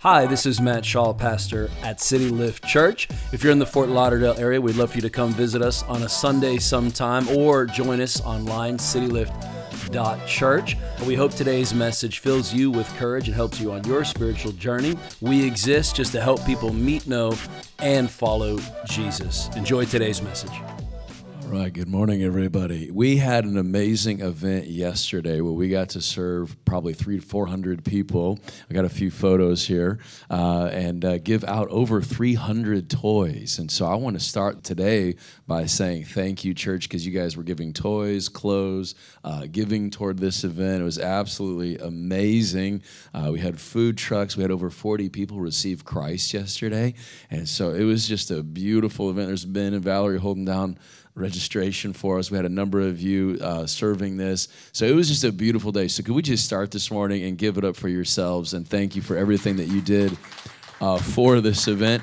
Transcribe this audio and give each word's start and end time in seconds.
Hi, 0.00 0.26
this 0.26 0.44
is 0.44 0.60
Matt 0.60 0.84
Shaw, 0.84 1.14
pastor 1.14 1.70
at 1.82 2.02
City 2.02 2.28
Lift 2.28 2.62
Church. 2.66 3.08
If 3.32 3.42
you're 3.42 3.50
in 3.50 3.58
the 3.58 3.64
Fort 3.64 3.88
Lauderdale 3.88 4.38
area, 4.38 4.60
we'd 4.60 4.76
love 4.76 4.90
for 4.90 4.96
you 4.96 5.02
to 5.02 5.08
come 5.08 5.32
visit 5.32 5.62
us 5.62 5.82
on 5.84 6.02
a 6.02 6.08
Sunday 6.08 6.58
sometime 6.58 7.26
or 7.30 7.64
join 7.64 8.02
us 8.02 8.20
online, 8.20 8.76
citylift.church. 8.76 10.76
We 11.06 11.14
hope 11.14 11.32
today's 11.32 11.72
message 11.72 12.18
fills 12.18 12.52
you 12.52 12.70
with 12.70 12.86
courage 12.96 13.28
and 13.28 13.34
helps 13.34 13.58
you 13.58 13.72
on 13.72 13.84
your 13.84 14.04
spiritual 14.04 14.52
journey. 14.52 14.98
We 15.22 15.46
exist 15.46 15.96
just 15.96 16.12
to 16.12 16.20
help 16.20 16.44
people 16.44 16.74
meet, 16.74 17.06
know, 17.06 17.34
and 17.78 18.10
follow 18.10 18.58
Jesus. 18.84 19.48
Enjoy 19.56 19.86
today's 19.86 20.20
message. 20.20 20.52
Right, 21.48 21.72
good 21.72 21.86
morning, 21.86 22.24
everybody. 22.24 22.90
We 22.90 23.18
had 23.18 23.44
an 23.44 23.56
amazing 23.56 24.20
event 24.20 24.66
yesterday 24.66 25.40
where 25.40 25.52
we 25.52 25.68
got 25.68 25.90
to 25.90 26.00
serve 26.00 26.56
probably 26.64 26.92
three 26.92 27.20
to 27.20 27.24
400 27.24 27.84
people. 27.84 28.40
I 28.68 28.74
got 28.74 28.84
a 28.84 28.88
few 28.88 29.12
photos 29.12 29.64
here 29.64 30.00
uh, 30.28 30.70
and 30.72 31.04
uh, 31.04 31.18
give 31.18 31.44
out 31.44 31.68
over 31.68 32.02
300 32.02 32.90
toys. 32.90 33.60
And 33.60 33.70
so 33.70 33.86
I 33.86 33.94
want 33.94 34.18
to 34.18 34.24
start 34.24 34.64
today 34.64 35.14
by 35.46 35.66
saying 35.66 36.06
thank 36.06 36.44
you, 36.44 36.52
church, 36.52 36.88
because 36.88 37.06
you 37.06 37.12
guys 37.12 37.36
were 37.36 37.44
giving 37.44 37.72
toys, 37.72 38.28
clothes, 38.28 38.96
uh, 39.22 39.46
giving 39.46 39.88
toward 39.90 40.18
this 40.18 40.42
event. 40.42 40.80
It 40.80 40.84
was 40.84 40.98
absolutely 40.98 41.78
amazing. 41.78 42.82
Uh, 43.14 43.30
we 43.32 43.38
had 43.38 43.60
food 43.60 43.96
trucks. 43.96 44.36
We 44.36 44.42
had 44.42 44.50
over 44.50 44.68
40 44.68 45.10
people 45.10 45.38
receive 45.38 45.84
Christ 45.84 46.34
yesterday. 46.34 46.94
And 47.30 47.48
so 47.48 47.70
it 47.70 47.84
was 47.84 48.08
just 48.08 48.32
a 48.32 48.42
beautiful 48.42 49.10
event. 49.10 49.28
There's 49.28 49.44
Ben 49.44 49.74
and 49.74 49.84
Valerie 49.84 50.18
holding 50.18 50.44
down 50.44 50.76
registration 51.16 51.94
for 51.94 52.18
us. 52.18 52.30
We 52.30 52.36
had 52.36 52.44
a 52.44 52.50
number 52.50 52.80
of 52.80 53.00
you 53.00 53.38
uh, 53.40 53.66
serving 53.66 54.18
this. 54.18 54.48
So 54.72 54.84
it 54.84 54.94
was 54.94 55.08
just 55.08 55.24
a 55.24 55.32
beautiful 55.32 55.72
day. 55.72 55.88
So 55.88 56.02
could 56.02 56.14
we 56.14 56.22
just 56.22 56.44
start 56.44 56.70
this 56.70 56.90
morning 56.90 57.24
and 57.24 57.38
give 57.38 57.56
it 57.56 57.64
up 57.64 57.74
for 57.74 57.88
yourselves 57.88 58.52
and 58.52 58.68
thank 58.68 58.94
you 58.94 59.02
for 59.02 59.16
everything 59.16 59.56
that 59.56 59.68
you 59.68 59.80
did 59.80 60.16
uh, 60.80 60.98
for 60.98 61.40
this 61.40 61.68
event. 61.68 62.02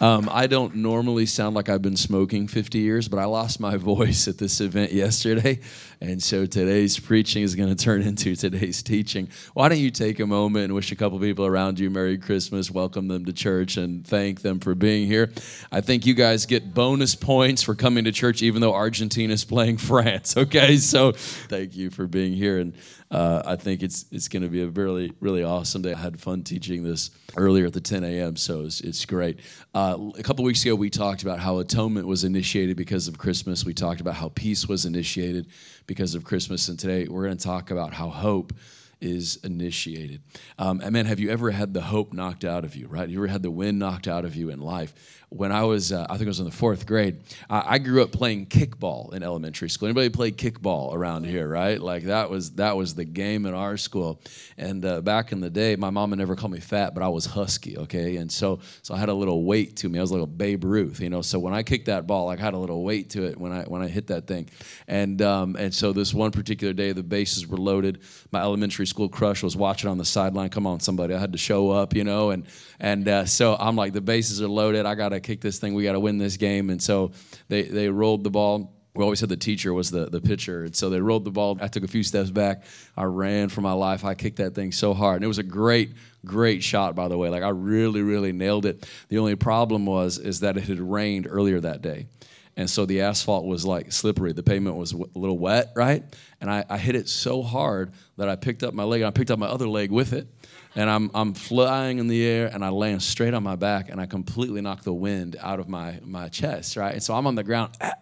Um, 0.00 0.28
I 0.32 0.46
don't 0.46 0.76
normally 0.76 1.26
sound 1.26 1.54
like 1.54 1.68
I've 1.68 1.82
been 1.82 1.96
smoking 1.96 2.48
50 2.48 2.78
years, 2.78 3.08
but 3.08 3.18
I 3.18 3.24
lost 3.24 3.60
my 3.60 3.76
voice 3.92 4.26
at 4.26 4.38
this 4.38 4.60
event 4.60 4.92
yesterday. 4.92 5.60
And 6.02 6.20
so 6.20 6.46
today's 6.46 6.98
preaching 6.98 7.44
is 7.44 7.54
going 7.54 7.68
to 7.68 7.76
turn 7.76 8.02
into 8.08 8.34
today's 8.34 8.82
teaching. 8.82 9.28
Why 9.54 9.68
don't 9.68 9.78
you 9.78 9.92
take 9.92 10.18
a 10.18 10.26
moment 10.26 10.64
and 10.64 10.74
wish 10.74 10.90
a 10.90 10.96
couple 10.96 11.20
people 11.20 11.46
around 11.46 11.78
you 11.78 11.90
Merry 11.90 12.18
Christmas, 12.18 12.72
welcome 12.72 13.06
them 13.06 13.24
to 13.24 13.32
church, 13.32 13.76
and 13.76 14.04
thank 14.04 14.42
them 14.42 14.58
for 14.58 14.74
being 14.74 15.06
here? 15.06 15.30
I 15.70 15.80
think 15.80 16.04
you 16.04 16.14
guys 16.14 16.44
get 16.44 16.74
bonus 16.74 17.14
points 17.14 17.62
for 17.62 17.76
coming 17.76 18.02
to 18.02 18.10
church, 18.10 18.42
even 18.42 18.60
though 18.60 18.74
Argentina 18.74 19.32
is 19.32 19.44
playing 19.44 19.76
France. 19.78 20.36
Okay, 20.36 20.76
so 20.78 21.12
thank 21.12 21.76
you 21.76 21.88
for 21.88 22.08
being 22.08 22.32
here. 22.32 22.58
And 22.58 22.74
uh, 23.12 23.42
I 23.46 23.56
think 23.56 23.82
it's 23.84 24.06
it's 24.10 24.26
going 24.26 24.42
to 24.42 24.48
be 24.48 24.62
a 24.62 24.68
really 24.68 25.12
really 25.20 25.44
awesome 25.44 25.82
day. 25.82 25.92
I 25.92 25.98
had 25.98 26.18
fun 26.18 26.42
teaching 26.42 26.82
this 26.82 27.10
earlier 27.36 27.66
at 27.66 27.74
the 27.74 27.80
10 27.80 28.04
a.m., 28.04 28.36
so 28.36 28.62
it's, 28.62 28.80
it's 28.80 29.04
great. 29.04 29.38
Uh, 29.74 30.10
a 30.18 30.22
couple 30.22 30.44
weeks 30.44 30.64
ago, 30.64 30.74
we 30.74 30.90
talked 30.90 31.22
about 31.22 31.38
how 31.38 31.58
atonement 31.58 32.06
was 32.06 32.24
initiated 32.24 32.76
because 32.76 33.08
of 33.08 33.18
Christmas. 33.18 33.64
We 33.64 33.74
talked 33.74 34.00
about 34.00 34.14
how 34.14 34.30
peace 34.30 34.66
was 34.66 34.84
initiated 34.84 35.46
because 35.86 36.14
of 36.14 36.24
Christmas, 36.24 36.68
and 36.68 36.78
today 36.78 37.06
we're 37.08 37.24
going 37.24 37.36
to 37.36 37.44
talk 37.44 37.70
about 37.70 37.94
how 37.94 38.08
hope 38.08 38.52
is 39.00 39.36
initiated. 39.42 40.22
Um, 40.58 40.80
and 40.80 40.92
man, 40.92 41.06
have 41.06 41.18
you 41.18 41.30
ever 41.30 41.50
had 41.50 41.74
the 41.74 41.82
hope 41.82 42.12
knocked 42.12 42.44
out 42.44 42.64
of 42.64 42.76
you? 42.76 42.86
Right? 42.86 43.08
You 43.08 43.18
ever 43.18 43.26
had 43.26 43.42
the 43.42 43.50
wind 43.50 43.78
knocked 43.78 44.06
out 44.06 44.24
of 44.24 44.36
you 44.36 44.48
in 44.48 44.60
life? 44.60 44.94
When 45.34 45.50
I 45.52 45.64
was, 45.64 45.92
uh, 45.92 46.06
I 46.08 46.16
think 46.16 46.26
I 46.26 46.30
was 46.30 46.40
in 46.40 46.44
the 46.44 46.50
fourth 46.50 46.86
grade, 46.86 47.22
I, 47.48 47.74
I, 47.74 47.78
grew 47.78 48.02
up 48.02 48.12
playing 48.12 48.46
kickball 48.46 49.14
in 49.14 49.22
elementary 49.22 49.70
school. 49.70 49.86
Anybody 49.88 50.10
play 50.10 50.30
kickball 50.30 50.92
around 50.92 51.24
here, 51.24 51.48
right? 51.48 51.80
Like 51.80 52.04
that 52.04 52.28
was 52.30 52.52
that 52.52 52.76
was 52.76 52.94
the 52.94 53.04
game 53.04 53.46
in 53.46 53.54
our 53.54 53.76
school. 53.76 54.20
And 54.58 54.84
uh, 54.84 55.00
back 55.00 55.32
in 55.32 55.40
the 55.40 55.50
day, 55.50 55.76
my 55.76 55.90
mama 55.90 56.16
never 56.16 56.36
called 56.36 56.52
me 56.52 56.60
fat, 56.60 56.94
but 56.94 57.02
I 57.02 57.08
was 57.08 57.26
husky, 57.26 57.78
okay? 57.78 58.16
And 58.16 58.30
so 58.30 58.60
so 58.82 58.94
I 58.94 58.98
had 58.98 59.08
a 59.08 59.14
little 59.14 59.44
weight 59.44 59.76
to 59.76 59.88
me. 59.88 59.98
I 59.98 60.02
was 60.02 60.12
like 60.12 60.22
a 60.22 60.26
Babe 60.26 60.64
Ruth, 60.64 61.00
you 61.00 61.08
know. 61.10 61.22
So 61.22 61.38
when 61.38 61.54
I 61.54 61.62
kicked 61.62 61.86
that 61.86 62.06
ball, 62.06 62.28
I 62.28 62.36
had 62.36 62.54
a 62.54 62.58
little 62.58 62.84
weight 62.84 63.10
to 63.10 63.24
it 63.24 63.38
when 63.38 63.52
I 63.52 63.62
when 63.64 63.82
I 63.82 63.88
hit 63.88 64.08
that 64.08 64.26
thing. 64.26 64.50
And 64.86 65.22
um, 65.22 65.56
and 65.56 65.72
so 65.72 65.92
this 65.92 66.12
one 66.12 66.30
particular 66.30 66.74
day, 66.74 66.92
the 66.92 67.02
bases 67.02 67.46
were 67.46 67.58
loaded. 67.58 68.00
My 68.30 68.40
elementary 68.40 68.86
school 68.86 69.08
crush 69.08 69.42
was 69.42 69.56
watching 69.56 69.88
on 69.88 69.98
the 69.98 70.04
sideline. 70.04 70.50
Come 70.50 70.66
on, 70.66 70.80
somebody! 70.80 71.14
I 71.14 71.18
had 71.18 71.32
to 71.32 71.38
show 71.38 71.70
up, 71.70 71.94
you 71.94 72.04
know. 72.04 72.30
And 72.30 72.46
and 72.78 73.08
uh, 73.08 73.24
so 73.24 73.56
I'm 73.58 73.76
like, 73.76 73.92
the 73.94 74.00
bases 74.00 74.42
are 74.42 74.48
loaded. 74.48 74.84
I 74.84 74.94
got 74.94 75.10
to 75.10 75.21
kick 75.22 75.40
this 75.40 75.58
thing. 75.58 75.74
We 75.74 75.84
got 75.84 75.92
to 75.92 76.00
win 76.00 76.18
this 76.18 76.36
game. 76.36 76.70
And 76.70 76.82
so 76.82 77.12
they, 77.48 77.62
they 77.62 77.88
rolled 77.88 78.24
the 78.24 78.30
ball. 78.30 78.72
We 78.94 79.02
always 79.02 79.20
said 79.20 79.30
the 79.30 79.36
teacher 79.36 79.72
was 79.72 79.90
the, 79.90 80.10
the 80.10 80.20
pitcher. 80.20 80.64
And 80.64 80.76
so 80.76 80.90
they 80.90 81.00
rolled 81.00 81.24
the 81.24 81.30
ball. 81.30 81.58
I 81.60 81.68
took 81.68 81.82
a 81.82 81.88
few 81.88 82.02
steps 82.02 82.30
back. 82.30 82.64
I 82.96 83.04
ran 83.04 83.48
for 83.48 83.62
my 83.62 83.72
life. 83.72 84.04
I 84.04 84.14
kicked 84.14 84.36
that 84.36 84.54
thing 84.54 84.72
so 84.72 84.92
hard. 84.92 85.16
And 85.16 85.24
it 85.24 85.28
was 85.28 85.38
a 85.38 85.44
great, 85.44 85.92
great 86.26 86.62
shot, 86.62 86.94
by 86.94 87.08
the 87.08 87.16
way. 87.16 87.30
Like 87.30 87.42
I 87.42 87.48
really, 87.48 88.02
really 88.02 88.32
nailed 88.32 88.66
it. 88.66 88.86
The 89.08 89.18
only 89.18 89.34
problem 89.34 89.86
was 89.86 90.18
is 90.18 90.40
that 90.40 90.56
it 90.58 90.64
had 90.64 90.80
rained 90.80 91.26
earlier 91.28 91.60
that 91.60 91.80
day. 91.80 92.06
And 92.54 92.68
so 92.68 92.84
the 92.84 93.00
asphalt 93.00 93.46
was 93.46 93.64
like 93.64 93.92
slippery. 93.92 94.32
The 94.32 94.42
pavement 94.42 94.76
was 94.76 94.92
a 94.92 94.98
little 95.14 95.38
wet, 95.38 95.72
right? 95.74 96.04
And 96.40 96.50
I, 96.50 96.64
I 96.68 96.76
hit 96.76 96.94
it 96.94 97.08
so 97.08 97.42
hard 97.42 97.92
that 98.18 98.28
I 98.28 98.36
picked 98.36 98.62
up 98.62 98.74
my 98.74 98.84
leg 98.84 99.00
and 99.00 99.08
I 99.08 99.10
picked 99.10 99.30
up 99.30 99.38
my 99.38 99.46
other 99.46 99.68
leg 99.68 99.90
with 99.90 100.12
it 100.12 100.26
and 100.74 100.88
I'm, 100.88 101.10
I'm 101.14 101.34
flying 101.34 101.98
in 101.98 102.08
the 102.08 102.24
air 102.24 102.50
and 102.52 102.64
I 102.64 102.70
land 102.70 103.02
straight 103.02 103.34
on 103.34 103.42
my 103.42 103.56
back 103.56 103.90
and 103.90 104.00
I 104.00 104.06
completely 104.06 104.60
knock 104.60 104.82
the 104.82 104.92
wind 104.92 105.36
out 105.40 105.60
of 105.60 105.68
my, 105.68 105.98
my 106.02 106.28
chest, 106.28 106.76
right? 106.76 106.94
And 106.94 107.02
so 107.02 107.14
I'm 107.14 107.26
on 107.26 107.34
the 107.34 107.44
ground, 107.44 107.74
ah, 107.80 107.92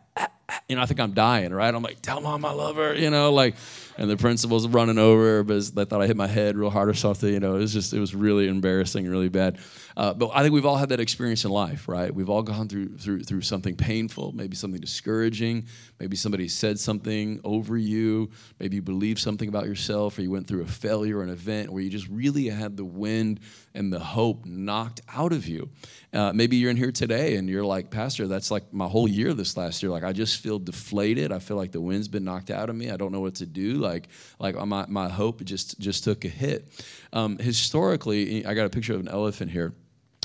you 0.68 0.76
know, 0.76 0.82
I 0.82 0.86
think 0.86 1.00
I'm 1.00 1.12
dying, 1.12 1.52
right? 1.52 1.72
I'm 1.72 1.82
like, 1.82 2.00
tell 2.02 2.20
mom 2.20 2.44
I 2.44 2.52
love 2.52 2.76
her, 2.76 2.94
you 2.94 3.10
know, 3.10 3.32
like, 3.32 3.56
and 3.98 4.08
the 4.08 4.16
principal's 4.16 4.66
running 4.66 4.98
over 4.98 5.42
because 5.42 5.72
they 5.72 5.84
thought 5.84 6.00
I 6.00 6.06
hit 6.06 6.16
my 6.16 6.26
head 6.26 6.56
real 6.56 6.70
hard 6.70 6.88
or 6.88 6.94
something, 6.94 7.32
you 7.32 7.40
know, 7.40 7.56
it 7.56 7.58
was 7.58 7.72
just, 7.72 7.92
it 7.92 8.00
was 8.00 8.14
really 8.14 8.48
embarrassing, 8.48 9.08
really 9.08 9.28
bad. 9.28 9.58
Uh, 9.96 10.14
but 10.14 10.30
I 10.32 10.42
think 10.42 10.54
we've 10.54 10.64
all 10.64 10.76
had 10.76 10.88
that 10.90 11.00
experience 11.00 11.44
in 11.44 11.50
life, 11.50 11.88
right? 11.88 12.14
We've 12.14 12.30
all 12.30 12.42
gone 12.42 12.68
through, 12.68 12.96
through, 12.96 13.24
through 13.24 13.42
something 13.42 13.76
painful, 13.76 14.32
maybe 14.32 14.56
something 14.56 14.80
discouraging, 14.80 15.66
maybe 15.98 16.16
somebody 16.16 16.48
said 16.48 16.78
something 16.78 17.40
over 17.44 17.76
you, 17.76 18.30
maybe 18.58 18.76
you 18.76 18.82
believed 18.82 19.18
something 19.18 19.48
about 19.48 19.66
yourself, 19.66 20.18
or 20.18 20.22
you 20.22 20.30
went 20.30 20.46
through 20.46 20.62
a 20.62 20.66
failure 20.66 21.18
or 21.18 21.22
an 21.22 21.30
event 21.30 21.70
where 21.70 21.82
you 21.82 21.90
just 21.90 22.08
really 22.08 22.48
had 22.48 22.76
the 22.76 22.84
wind 22.84 23.40
and 23.74 23.92
the 23.92 24.00
hope 24.00 24.46
knocked 24.46 25.00
out 25.14 25.32
of 25.32 25.46
you. 25.46 25.68
Uh, 26.12 26.32
maybe 26.32 26.56
you're 26.56 26.70
in 26.70 26.76
here 26.76 26.90
today 26.92 27.36
and 27.36 27.48
you're 27.48 27.64
like, 27.64 27.90
Pastor, 27.90 28.26
that's 28.26 28.50
like 28.50 28.72
my 28.72 28.86
whole 28.86 29.06
year 29.06 29.34
this 29.34 29.56
last 29.56 29.82
year. 29.82 29.90
Like, 29.90 29.99
I 30.04 30.12
just 30.12 30.40
feel 30.40 30.58
deflated. 30.58 31.32
I 31.32 31.38
feel 31.38 31.56
like 31.56 31.72
the 31.72 31.80
wind's 31.80 32.08
been 32.08 32.24
knocked 32.24 32.50
out 32.50 32.70
of 32.70 32.76
me. 32.76 32.90
I 32.90 32.96
don't 32.96 33.12
know 33.12 33.20
what 33.20 33.36
to 33.36 33.46
do. 33.46 33.74
Like, 33.74 34.08
like 34.38 34.54
my, 34.66 34.86
my 34.88 35.08
hope 35.08 35.44
just, 35.44 35.78
just 35.78 36.04
took 36.04 36.24
a 36.24 36.28
hit. 36.28 36.68
Um, 37.12 37.38
historically, 37.38 38.44
I 38.46 38.54
got 38.54 38.66
a 38.66 38.70
picture 38.70 38.94
of 38.94 39.00
an 39.00 39.08
elephant 39.08 39.50
here 39.50 39.74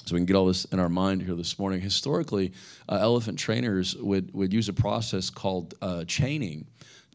so 0.06 0.14
we 0.14 0.20
can 0.20 0.26
get 0.26 0.36
all 0.36 0.46
this 0.46 0.66
in 0.66 0.80
our 0.80 0.90
mind 0.90 1.24
here 1.24 1.34
this 1.34 1.58
morning. 1.58 1.82
Historically, 1.82 2.54
uh, 2.88 3.00
elephant 3.02 3.40
trainers 3.40 3.96
would, 3.96 4.34
would 4.34 4.54
use 4.54 4.70
a 4.70 4.74
process 4.74 5.30
called 5.32 5.74
uh, 5.82 6.04
chaining 6.06 6.68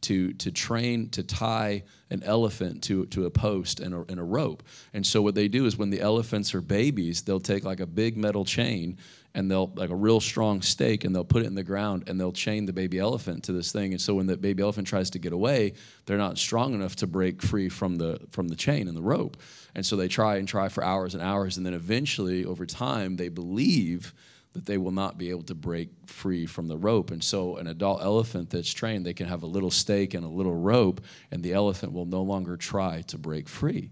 to, 0.03 0.33
to 0.35 0.51
train 0.51 1.09
to 1.11 1.23
tie 1.23 1.83
an 2.11 2.23
elephant 2.23 2.83
to, 2.85 3.07
to 3.07 3.27
a 3.27 3.31
post 3.31 3.81
and 3.81 3.95
a, 3.95 4.05
and 4.09 4.19
a 4.19 4.23
rope. 4.23 4.63
And 4.93 5.07
so 5.07 5.23
what 5.23 5.35
they 5.35 5.49
do 5.49 5.67
is 5.67 5.77
when 5.77 5.91
the 5.91 6.01
elephants 6.01 6.55
are 6.55 6.61
babies, 6.61 7.23
they'll 7.23 7.41
take 7.41 7.65
like 7.65 7.81
a 7.81 7.87
big 7.87 8.17
metal 8.17 8.45
chain 8.45 8.99
and 9.35 9.49
they'll 9.49 9.71
like 9.77 9.91
a 9.91 9.97
real 9.97 10.19
strong 10.19 10.61
stake 10.61 11.05
and 11.05 11.15
they'll 11.15 11.25
put 11.25 11.43
it 11.43 11.47
in 11.47 11.55
the 11.55 11.63
ground 11.63 12.05
and 12.09 12.19
they'll 12.19 12.33
chain 12.33 12.67
the 12.67 12.73
baby 12.73 12.99
elephant 12.99 13.45
to 13.45 13.53
this 13.53 13.71
thing. 13.71 13.93
And 13.93 14.01
so 14.01 14.15
when 14.15 14.27
the 14.27 14.37
baby 14.37 14.63
elephant 14.63 14.89
tries 14.89 15.11
to 15.11 15.19
get 15.19 15.33
away 15.33 15.75
they're 16.07 16.19
not 16.19 16.39
strong 16.39 16.75
enough 16.75 16.97
to 16.97 17.07
break 17.07 17.41
free 17.43 17.69
from 17.69 17.97
the 17.97 18.19
from 18.31 18.49
the 18.49 18.57
chain 18.57 18.89
and 18.89 18.97
the 18.97 19.03
rope. 19.03 19.37
And 19.75 19.87
so 19.87 19.95
they 19.95 20.09
try 20.09 20.37
and 20.37 20.49
try 20.49 20.69
for 20.69 20.83
hours 20.83 21.15
and 21.15 21.23
hours. 21.23 21.57
And 21.57 21.65
then 21.65 21.75
eventually 21.75 22.45
over 22.45 22.67
time 22.67 23.17
they 23.17 23.29
believe 23.29 24.13
that 24.53 24.67
they 24.67 24.79
will 24.79 24.91
not 24.91 25.17
be 25.17 25.31
able 25.31 25.45
to 25.45 25.55
break 25.55 25.91
free 26.07 26.45
from 26.45 26.67
the 26.67 26.77
rope. 26.77 27.11
And 27.11 27.23
so, 27.23 27.57
an 27.57 27.67
adult 27.67 28.03
elephant 28.03 28.51
that's 28.51 28.73
trained, 28.73 29.07
they 29.07 29.15
can 29.15 29.29
have 29.29 29.43
a 29.43 29.47
little 29.47 29.71
stake 29.71 30.15
and 30.15 30.25
a 30.25 30.29
little 30.29 30.55
rope, 30.55 31.01
and 31.31 31.43
the 31.43 31.53
elephant 31.53 31.93
will 31.93 32.07
no 32.07 32.23
longer 32.23 32.57
try 32.57 33.03
to 33.03 33.19
break 33.19 33.49
free. 33.49 33.91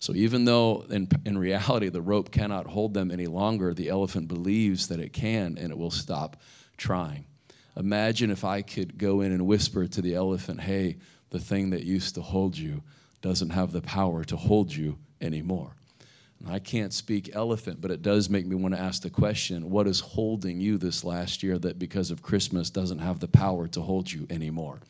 So, 0.00 0.14
even 0.14 0.44
though 0.44 0.84
in, 0.90 1.08
in 1.24 1.38
reality 1.38 1.88
the 1.88 2.02
rope 2.02 2.32
cannot 2.32 2.66
hold 2.66 2.94
them 2.94 3.10
any 3.10 3.26
longer, 3.28 3.72
the 3.72 3.88
elephant 3.88 4.26
believes 4.26 4.88
that 4.88 4.98
it 4.98 5.12
can 5.12 5.56
and 5.56 5.70
it 5.70 5.78
will 5.78 5.92
stop 5.92 6.36
trying. 6.76 7.26
Imagine 7.76 8.30
if 8.30 8.44
I 8.44 8.62
could 8.62 8.98
go 8.98 9.20
in 9.20 9.32
and 9.32 9.46
whisper 9.46 9.86
to 9.86 10.02
the 10.02 10.14
elephant, 10.14 10.60
hey, 10.60 10.96
the 11.30 11.38
thing 11.38 11.70
that 11.70 11.84
used 11.84 12.16
to 12.16 12.22
hold 12.22 12.58
you 12.58 12.82
doesn't 13.22 13.50
have 13.50 13.72
the 13.72 13.80
power 13.80 14.24
to 14.24 14.36
hold 14.36 14.74
you 14.74 14.98
anymore. 15.20 15.76
I 16.48 16.58
can't 16.58 16.92
speak 16.92 17.30
elephant, 17.34 17.80
but 17.80 17.90
it 17.90 18.02
does 18.02 18.28
make 18.28 18.46
me 18.46 18.56
want 18.56 18.74
to 18.74 18.80
ask 18.80 19.02
the 19.02 19.10
question 19.10 19.70
what 19.70 19.86
is 19.86 20.00
holding 20.00 20.60
you 20.60 20.76
this 20.76 21.04
last 21.04 21.42
year 21.42 21.58
that 21.58 21.78
because 21.78 22.10
of 22.10 22.22
Christmas 22.22 22.70
doesn't 22.70 22.98
have 22.98 23.20
the 23.20 23.28
power 23.28 23.68
to 23.68 23.80
hold 23.80 24.10
you 24.10 24.26
anymore? 24.28 24.80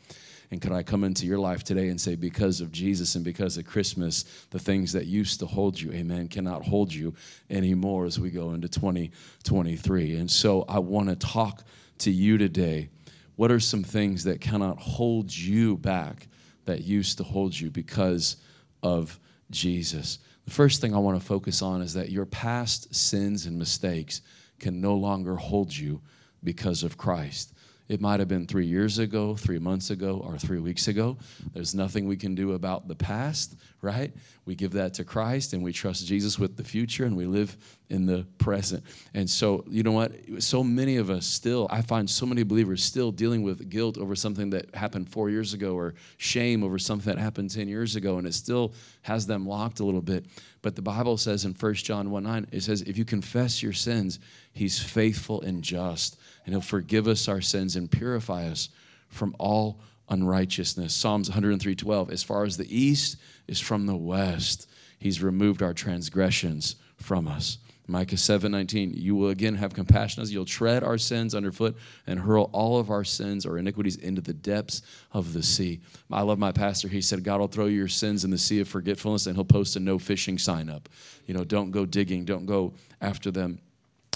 And 0.51 0.61
could 0.61 0.71
I 0.71 0.83
come 0.83 1.03
into 1.03 1.25
your 1.25 1.39
life 1.39 1.63
today 1.63 1.89
and 1.89 1.99
say, 1.99 2.15
because 2.15 2.61
of 2.61 2.71
Jesus 2.71 3.15
and 3.15 3.25
because 3.25 3.57
of 3.57 3.65
Christmas, 3.65 4.23
the 4.51 4.59
things 4.59 4.93
that 4.93 5.07
used 5.07 5.39
to 5.39 5.47
hold 5.47 5.79
you, 5.79 5.91
amen, 5.91 6.27
cannot 6.27 6.63
hold 6.63 6.93
you 6.93 7.15
anymore 7.49 8.05
as 8.05 8.19
we 8.19 8.29
go 8.29 8.51
into 8.51 8.67
2023? 8.67 10.15
And 10.17 10.29
so 10.29 10.63
I 10.69 10.77
want 10.77 11.09
to 11.09 11.15
talk 11.15 11.63
to 11.99 12.11
you 12.11 12.37
today. 12.37 12.89
What 13.35 13.51
are 13.51 13.59
some 13.59 13.83
things 13.83 14.25
that 14.25 14.41
cannot 14.41 14.77
hold 14.77 15.35
you 15.35 15.77
back 15.77 16.27
that 16.65 16.83
used 16.83 17.17
to 17.17 17.23
hold 17.23 17.59
you 17.59 17.71
because 17.71 18.37
of 18.83 19.19
Jesus? 19.53 20.19
The 20.45 20.51
first 20.51 20.81
thing 20.81 20.93
I 20.93 20.99
want 20.99 21.19
to 21.19 21.25
focus 21.25 21.61
on 21.61 21.81
is 21.81 21.93
that 21.93 22.11
your 22.11 22.25
past 22.25 22.93
sins 22.93 23.45
and 23.45 23.57
mistakes 23.57 24.21
can 24.59 24.81
no 24.81 24.95
longer 24.95 25.35
hold 25.35 25.75
you 25.75 26.01
because 26.43 26.83
of 26.83 26.97
Christ. 26.97 27.53
It 27.89 28.01
might 28.01 28.19
have 28.19 28.29
been 28.29 28.47
three 28.47 28.65
years 28.65 28.97
ago, 28.97 29.35
three 29.35 29.59
months 29.59 29.89
ago, 29.89 30.21
or 30.25 30.37
three 30.37 30.59
weeks 30.59 30.87
ago. 30.87 31.17
There's 31.53 31.75
nothing 31.75 32.07
we 32.07 32.15
can 32.15 32.33
do 32.33 32.53
about 32.53 32.87
the 32.87 32.95
past, 32.95 33.55
right? 33.81 34.13
We 34.45 34.55
give 34.55 34.71
that 34.71 34.93
to 34.95 35.03
Christ 35.03 35.53
and 35.53 35.63
we 35.63 35.73
trust 35.73 36.07
Jesus 36.07 36.39
with 36.39 36.55
the 36.55 36.63
future 36.63 37.05
and 37.05 37.15
we 37.15 37.25
live 37.25 37.57
in 37.93 38.05
the 38.05 38.25
present. 38.37 38.83
And 39.13 39.29
so, 39.29 39.63
you 39.69 39.83
know 39.83 39.91
what? 39.91 40.11
So 40.39 40.63
many 40.63 40.97
of 40.97 41.09
us 41.09 41.25
still, 41.25 41.67
I 41.69 41.81
find 41.81 42.09
so 42.09 42.25
many 42.25 42.43
believers 42.43 42.83
still 42.83 43.11
dealing 43.11 43.43
with 43.43 43.69
guilt 43.69 43.97
over 43.97 44.15
something 44.15 44.49
that 44.49 44.73
happened 44.75 45.09
four 45.09 45.29
years 45.29 45.53
ago 45.53 45.75
or 45.75 45.93
shame 46.17 46.63
over 46.63 46.77
something 46.77 47.13
that 47.13 47.21
happened 47.21 47.51
10 47.51 47.67
years 47.67 47.95
ago, 47.95 48.17
and 48.17 48.27
it 48.27 48.33
still 48.33 48.73
has 49.03 49.25
them 49.25 49.47
locked 49.47 49.79
a 49.79 49.85
little 49.85 50.01
bit. 50.01 50.25
But 50.61 50.75
the 50.75 50.81
Bible 50.81 51.17
says 51.17 51.45
in 51.45 51.53
1 51.53 51.73
John 51.75 52.11
1 52.11 52.23
9, 52.23 52.47
it 52.51 52.63
says, 52.63 52.81
if 52.81 52.97
you 52.97 53.05
confess 53.05 53.63
your 53.63 53.73
sins, 53.73 54.19
he's 54.51 54.79
faithful 54.79 55.41
and 55.41 55.63
just 55.63 56.17
and 56.45 56.53
he'll 56.53 56.61
forgive 56.61 57.07
us 57.07 57.27
our 57.27 57.41
sins 57.41 57.75
and 57.75 57.89
purify 57.89 58.47
us 58.47 58.69
from 59.07 59.35
all 59.39 59.79
unrighteousness. 60.09 60.93
Psalms 60.93 61.29
103:12, 61.29 62.11
as 62.11 62.23
far 62.23 62.43
as 62.43 62.57
the 62.57 62.75
east 62.75 63.17
is 63.47 63.59
from 63.59 63.85
the 63.85 63.95
west, 63.95 64.67
he's 64.99 65.21
removed 65.21 65.61
our 65.61 65.73
transgressions 65.73 66.75
from 66.97 67.27
us. 67.27 67.57
Micah 67.87 68.15
7:19, 68.15 68.93
you 68.95 69.15
will 69.15 69.29
again 69.29 69.55
have 69.55 69.73
compassion 69.73 70.23
as 70.23 70.31
you'll 70.31 70.45
tread 70.45 70.83
our 70.83 70.97
sins 70.97 71.35
underfoot 71.35 71.75
and 72.07 72.19
hurl 72.19 72.49
all 72.53 72.79
of 72.79 72.89
our 72.89 73.03
sins 73.03 73.45
or 73.45 73.57
iniquities 73.57 73.97
into 73.97 74.21
the 74.21 74.33
depths 74.33 74.81
of 75.11 75.33
the 75.33 75.43
sea. 75.43 75.81
I 76.09 76.21
love 76.21 76.39
my 76.39 76.53
pastor. 76.53 76.87
He 76.87 77.01
said, 77.01 77.23
God 77.23 77.41
will 77.41 77.47
throw 77.47 77.65
your 77.65 77.89
sins 77.89 78.23
in 78.23 78.31
the 78.31 78.37
sea 78.37 78.61
of 78.61 78.69
forgetfulness 78.69 79.27
and 79.27 79.35
he'll 79.35 79.43
post 79.43 79.75
a 79.75 79.81
no 79.81 79.99
fishing 79.99 80.37
sign 80.37 80.69
up. 80.69 80.87
You 81.25 81.33
know, 81.33 81.43
don't 81.43 81.71
go 81.71 81.85
digging, 81.85 82.23
don't 82.23 82.45
go 82.45 82.73
after 83.01 83.31
them 83.31 83.59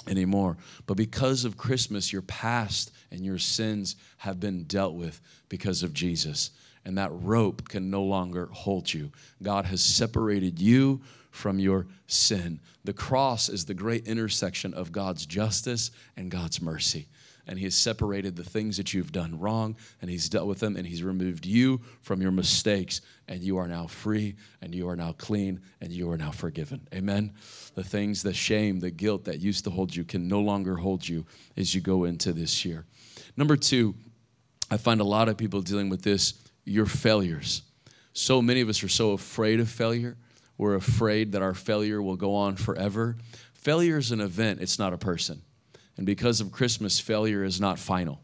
anymore. 0.06 0.56
But 0.86 0.96
because 0.96 1.44
of 1.44 1.58
Christmas, 1.58 2.12
your 2.12 2.22
past 2.22 2.90
and 3.10 3.24
your 3.24 3.38
sins 3.38 3.96
have 4.18 4.40
been 4.40 4.64
dealt 4.64 4.94
with 4.94 5.20
because 5.48 5.82
of 5.82 5.92
Jesus. 5.92 6.52
And 6.84 6.96
that 6.96 7.10
rope 7.12 7.68
can 7.68 7.90
no 7.90 8.02
longer 8.02 8.46
hold 8.46 8.92
you. 8.92 9.12
God 9.42 9.66
has 9.66 9.82
separated 9.82 10.58
you 10.58 11.02
from 11.38 11.58
your 11.58 11.86
sin. 12.06 12.60
The 12.84 12.92
cross 12.92 13.48
is 13.48 13.64
the 13.64 13.74
great 13.74 14.06
intersection 14.06 14.74
of 14.74 14.92
God's 14.92 15.24
justice 15.24 15.90
and 16.16 16.30
God's 16.30 16.60
mercy 16.60 17.08
and 17.48 17.58
He 17.58 17.64
has 17.64 17.74
separated 17.74 18.36
the 18.36 18.44
things 18.44 18.76
that 18.76 18.92
you've 18.92 19.10
done 19.10 19.40
wrong, 19.40 19.74
and 20.02 20.10
He's 20.10 20.28
dealt 20.28 20.46
with 20.46 20.60
them, 20.60 20.76
and 20.76 20.86
He's 20.86 21.02
removed 21.02 21.46
you 21.46 21.80
from 22.02 22.20
your 22.20 22.30
mistakes, 22.30 23.00
and 23.26 23.42
you 23.42 23.56
are 23.56 23.66
now 23.66 23.86
free, 23.86 24.36
and 24.60 24.74
you 24.74 24.88
are 24.88 24.96
now 24.96 25.12
clean, 25.12 25.60
and 25.80 25.90
you 25.90 26.10
are 26.10 26.18
now 26.18 26.30
forgiven. 26.30 26.86
Amen. 26.94 27.32
The 27.74 27.82
things, 27.82 28.22
the 28.22 28.34
shame, 28.34 28.80
the 28.80 28.90
guilt 28.90 29.24
that 29.24 29.40
used 29.40 29.64
to 29.64 29.70
hold 29.70 29.96
you 29.96 30.04
can 30.04 30.28
no 30.28 30.40
longer 30.40 30.76
hold 30.76 31.08
you 31.08 31.24
as 31.56 31.74
you 31.74 31.80
go 31.80 32.04
into 32.04 32.34
this 32.34 32.66
year. 32.66 32.84
Number 33.36 33.56
two, 33.56 33.94
I 34.70 34.76
find 34.76 35.00
a 35.00 35.04
lot 35.04 35.30
of 35.30 35.38
people 35.38 35.62
dealing 35.62 35.88
with 35.88 36.02
this 36.02 36.34
your 36.64 36.84
failures. 36.84 37.62
So 38.12 38.42
many 38.42 38.60
of 38.60 38.68
us 38.68 38.84
are 38.84 38.88
so 38.88 39.12
afraid 39.12 39.58
of 39.58 39.70
failure. 39.70 40.18
We're 40.58 40.74
afraid 40.74 41.32
that 41.32 41.42
our 41.42 41.54
failure 41.54 42.02
will 42.02 42.16
go 42.16 42.34
on 42.34 42.56
forever. 42.56 43.16
Failure 43.54 43.98
is 43.98 44.12
an 44.12 44.20
event, 44.20 44.60
it's 44.60 44.78
not 44.78 44.92
a 44.92 44.98
person. 44.98 45.42
And 45.96 46.04
because 46.04 46.40
of 46.40 46.52
Christmas, 46.52 47.00
failure 47.00 47.44
is 47.44 47.60
not 47.60 47.78
final. 47.78 48.20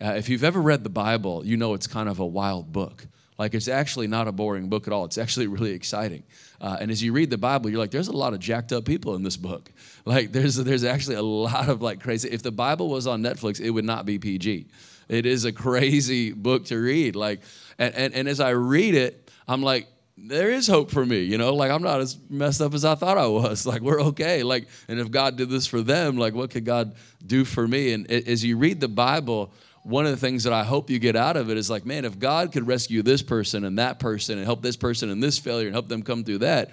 Uh, 0.00 0.14
if 0.16 0.28
you've 0.28 0.44
ever 0.44 0.60
read 0.60 0.84
the 0.84 0.90
Bible, 0.90 1.44
you 1.44 1.56
know 1.56 1.74
it's 1.74 1.86
kind 1.86 2.08
of 2.08 2.18
a 2.18 2.26
wild 2.26 2.72
book. 2.72 3.06
Like 3.38 3.54
it's 3.54 3.68
actually 3.68 4.06
not 4.06 4.28
a 4.28 4.32
boring 4.32 4.68
book 4.68 4.86
at 4.86 4.92
all. 4.92 5.04
It's 5.04 5.18
actually 5.18 5.46
really 5.48 5.72
exciting. 5.72 6.22
Uh, 6.60 6.76
and 6.80 6.90
as 6.90 7.02
you 7.02 7.12
read 7.12 7.30
the 7.30 7.38
Bible, 7.38 7.70
you're 7.70 7.78
like, 7.78 7.90
there's 7.90 8.08
a 8.08 8.16
lot 8.16 8.32
of 8.32 8.40
jacked 8.40 8.72
up 8.72 8.84
people 8.84 9.14
in 9.14 9.22
this 9.22 9.36
book. 9.36 9.70
Like 10.06 10.32
there's 10.32 10.56
there's 10.56 10.84
actually 10.84 11.16
a 11.16 11.22
lot 11.22 11.70
of 11.70 11.80
like 11.80 11.98
crazy. 12.02 12.28
If 12.28 12.42
the 12.42 12.52
Bible 12.52 12.90
was 12.90 13.06
on 13.06 13.22
Netflix, 13.22 13.58
it 13.58 13.70
would 13.70 13.86
not 13.86 14.04
be 14.04 14.18
PG. 14.18 14.66
It 15.08 15.24
is 15.24 15.46
a 15.46 15.52
crazy 15.66 16.32
book 16.32 16.66
to 16.66 16.76
read. 16.76 17.16
Like, 17.16 17.40
and, 17.78 17.94
and, 17.94 18.12
and 18.12 18.28
as 18.28 18.38
I 18.38 18.50
read 18.50 18.94
it, 18.94 19.30
I'm 19.48 19.62
like, 19.62 19.86
there 20.16 20.50
is 20.50 20.68
hope 20.68 20.90
for 20.90 21.04
me, 21.04 21.22
you 21.22 21.38
know, 21.38 21.54
like 21.54 21.70
I'm 21.70 21.82
not 21.82 22.00
as 22.00 22.18
messed 22.30 22.60
up 22.60 22.74
as 22.74 22.84
I 22.84 22.94
thought 22.94 23.18
I 23.18 23.26
was. 23.26 23.66
Like 23.74 23.82
we're 23.82 24.00
okay. 24.02 24.42
Like, 24.42 24.68
and 24.88 25.00
if 25.00 25.10
God 25.10 25.36
did 25.36 25.50
this 25.50 25.66
for 25.66 25.82
them, 25.82 26.16
like 26.16 26.34
what 26.34 26.50
could 26.50 26.64
God 26.64 26.94
do 27.26 27.44
for 27.44 27.66
me? 27.66 27.92
And 27.92 28.08
as 28.10 28.44
you 28.44 28.56
read 28.56 28.80
the 28.80 28.88
Bible, 28.88 29.52
one 29.82 30.04
of 30.04 30.12
the 30.12 30.16
things 30.16 30.44
that 30.44 30.52
I 30.52 30.64
hope 30.64 30.90
you 30.90 30.98
get 30.98 31.16
out 31.16 31.36
of 31.36 31.50
it 31.50 31.56
is 31.56 31.68
like, 31.68 31.84
man, 31.84 32.04
if 32.04 32.18
God 32.18 32.52
could 32.52 32.66
rescue 32.66 33.02
this 33.02 33.22
person 33.22 33.64
and 33.64 33.78
that 33.78 33.98
person 33.98 34.38
and 34.38 34.46
help 34.46 34.62
this 34.62 34.76
person 34.76 35.10
in 35.10 35.18
this 35.20 35.38
failure 35.38 35.66
and 35.66 35.74
help 35.74 35.88
them 35.88 36.02
come 36.02 36.24
through 36.24 36.38
that, 36.38 36.70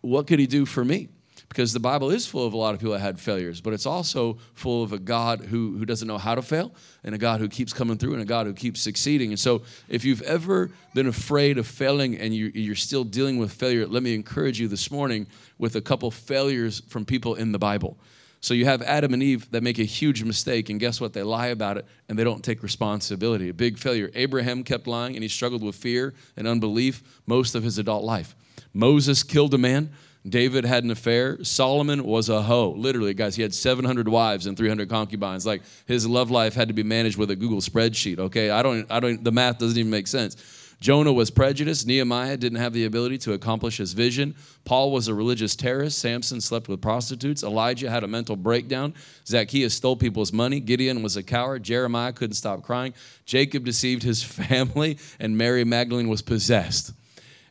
what 0.00 0.26
could 0.26 0.38
he 0.38 0.46
do 0.46 0.66
for 0.66 0.84
me? 0.84 1.08
Because 1.52 1.74
the 1.74 1.80
Bible 1.80 2.10
is 2.10 2.26
full 2.26 2.46
of 2.46 2.54
a 2.54 2.56
lot 2.56 2.72
of 2.72 2.80
people 2.80 2.94
that 2.94 3.00
had 3.00 3.20
failures, 3.20 3.60
but 3.60 3.74
it's 3.74 3.84
also 3.84 4.38
full 4.54 4.82
of 4.82 4.94
a 4.94 4.98
God 4.98 5.42
who, 5.42 5.76
who 5.76 5.84
doesn't 5.84 6.08
know 6.08 6.16
how 6.16 6.34
to 6.34 6.40
fail 6.40 6.72
and 7.04 7.14
a 7.14 7.18
God 7.18 7.40
who 7.40 7.48
keeps 7.48 7.74
coming 7.74 7.98
through 7.98 8.14
and 8.14 8.22
a 8.22 8.24
God 8.24 8.46
who 8.46 8.54
keeps 8.54 8.80
succeeding. 8.80 9.32
And 9.32 9.38
so, 9.38 9.60
if 9.86 10.02
you've 10.02 10.22
ever 10.22 10.70
been 10.94 11.08
afraid 11.08 11.58
of 11.58 11.66
failing 11.66 12.16
and 12.16 12.34
you, 12.34 12.50
you're 12.54 12.74
still 12.74 13.04
dealing 13.04 13.36
with 13.36 13.52
failure, 13.52 13.86
let 13.86 14.02
me 14.02 14.14
encourage 14.14 14.58
you 14.58 14.66
this 14.66 14.90
morning 14.90 15.26
with 15.58 15.76
a 15.76 15.82
couple 15.82 16.10
failures 16.10 16.80
from 16.88 17.04
people 17.04 17.34
in 17.34 17.52
the 17.52 17.58
Bible. 17.58 17.98
So 18.40 18.54
you 18.54 18.64
have 18.64 18.80
Adam 18.80 19.12
and 19.12 19.22
Eve 19.22 19.50
that 19.50 19.62
make 19.62 19.78
a 19.78 19.84
huge 19.84 20.24
mistake, 20.24 20.70
and 20.70 20.80
guess 20.80 21.02
what? 21.02 21.12
They 21.12 21.22
lie 21.22 21.48
about 21.48 21.76
it 21.76 21.86
and 22.08 22.18
they 22.18 22.24
don't 22.24 22.42
take 22.42 22.62
responsibility. 22.62 23.50
A 23.50 23.54
big 23.54 23.78
failure. 23.78 24.10
Abraham 24.14 24.64
kept 24.64 24.86
lying 24.86 25.16
and 25.16 25.22
he 25.22 25.28
struggled 25.28 25.62
with 25.62 25.76
fear 25.76 26.14
and 26.34 26.48
unbelief 26.48 27.20
most 27.26 27.54
of 27.54 27.62
his 27.62 27.76
adult 27.76 28.04
life. 28.04 28.34
Moses 28.72 29.22
killed 29.22 29.52
a 29.52 29.58
man 29.58 29.90
David 30.28 30.64
had 30.64 30.84
an 30.84 30.90
affair. 30.90 31.42
Solomon 31.42 32.04
was 32.04 32.28
a 32.28 32.42
hoe. 32.42 32.70
Literally, 32.76 33.12
guys, 33.12 33.34
he 33.34 33.42
had 33.42 33.52
700 33.52 34.08
wives 34.08 34.46
and 34.46 34.56
300 34.56 34.88
concubines. 34.88 35.44
Like 35.44 35.62
his 35.86 36.06
love 36.06 36.30
life 36.30 36.54
had 36.54 36.68
to 36.68 36.74
be 36.74 36.84
managed 36.84 37.18
with 37.18 37.30
a 37.30 37.36
Google 37.36 37.60
spreadsheet. 37.60 38.18
Okay, 38.18 38.50
I 38.50 38.62
don't, 38.62 38.90
I 38.90 39.00
don't. 39.00 39.22
The 39.24 39.32
math 39.32 39.58
doesn't 39.58 39.78
even 39.78 39.90
make 39.90 40.06
sense. 40.06 40.36
Jonah 40.82 41.12
was 41.12 41.30
prejudiced. 41.30 41.86
Nehemiah 41.86 42.36
didn't 42.36 42.58
have 42.58 42.72
the 42.72 42.86
ability 42.86 43.16
to 43.18 43.34
accomplish 43.34 43.76
his 43.76 43.92
vision. 43.92 44.34
Paul 44.64 44.90
was 44.90 45.06
a 45.06 45.14
religious 45.14 45.54
terrorist. 45.54 46.00
Samson 46.00 46.40
slept 46.40 46.68
with 46.68 46.80
prostitutes. 46.80 47.44
Elijah 47.44 47.88
had 47.88 48.02
a 48.02 48.08
mental 48.08 48.34
breakdown. 48.34 48.92
Zacchaeus 49.24 49.74
stole 49.74 49.94
people's 49.94 50.32
money. 50.32 50.58
Gideon 50.58 51.00
was 51.00 51.16
a 51.16 51.22
coward. 51.22 51.62
Jeremiah 51.62 52.12
couldn't 52.12 52.34
stop 52.34 52.64
crying. 52.64 52.94
Jacob 53.26 53.64
deceived 53.64 54.02
his 54.02 54.22
family. 54.24 54.98
And 55.20 55.38
Mary 55.38 55.62
Magdalene 55.62 56.08
was 56.08 56.20
possessed. 56.20 56.92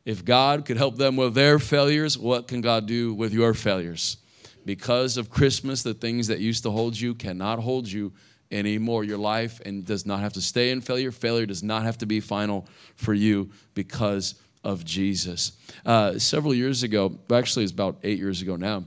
If 0.05 0.25
God 0.25 0.65
could 0.65 0.77
help 0.77 0.97
them 0.97 1.15
with 1.15 1.35
their 1.35 1.59
failures, 1.59 2.17
what 2.17 2.47
can 2.47 2.61
God 2.61 2.87
do 2.87 3.13
with 3.13 3.33
your 3.33 3.53
failures? 3.53 4.17
Because 4.65 5.17
of 5.17 5.29
Christmas, 5.29 5.83
the 5.83 5.93
things 5.93 6.27
that 6.27 6.39
used 6.39 6.63
to 6.63 6.71
hold 6.71 6.99
you 6.99 7.13
cannot 7.13 7.59
hold 7.59 7.87
you 7.91 8.13
anymore. 8.51 9.03
Your 9.03 9.17
life 9.17 9.61
and 9.65 9.85
does 9.85 10.05
not 10.05 10.19
have 10.19 10.33
to 10.33 10.41
stay 10.41 10.71
in 10.71 10.81
failure. 10.81 11.11
Failure 11.11 11.45
does 11.45 11.63
not 11.63 11.83
have 11.83 11.97
to 11.99 12.05
be 12.05 12.19
final 12.19 12.67
for 12.95 13.13
you 13.13 13.51
because 13.73 14.35
of 14.63 14.85
Jesus. 14.85 15.53
Uh, 15.85 16.17
several 16.19 16.53
years 16.53 16.83
ago, 16.83 17.17
actually, 17.31 17.63
it's 17.63 17.73
about 17.73 17.97
eight 18.03 18.19
years 18.19 18.41
ago 18.41 18.55
now. 18.55 18.83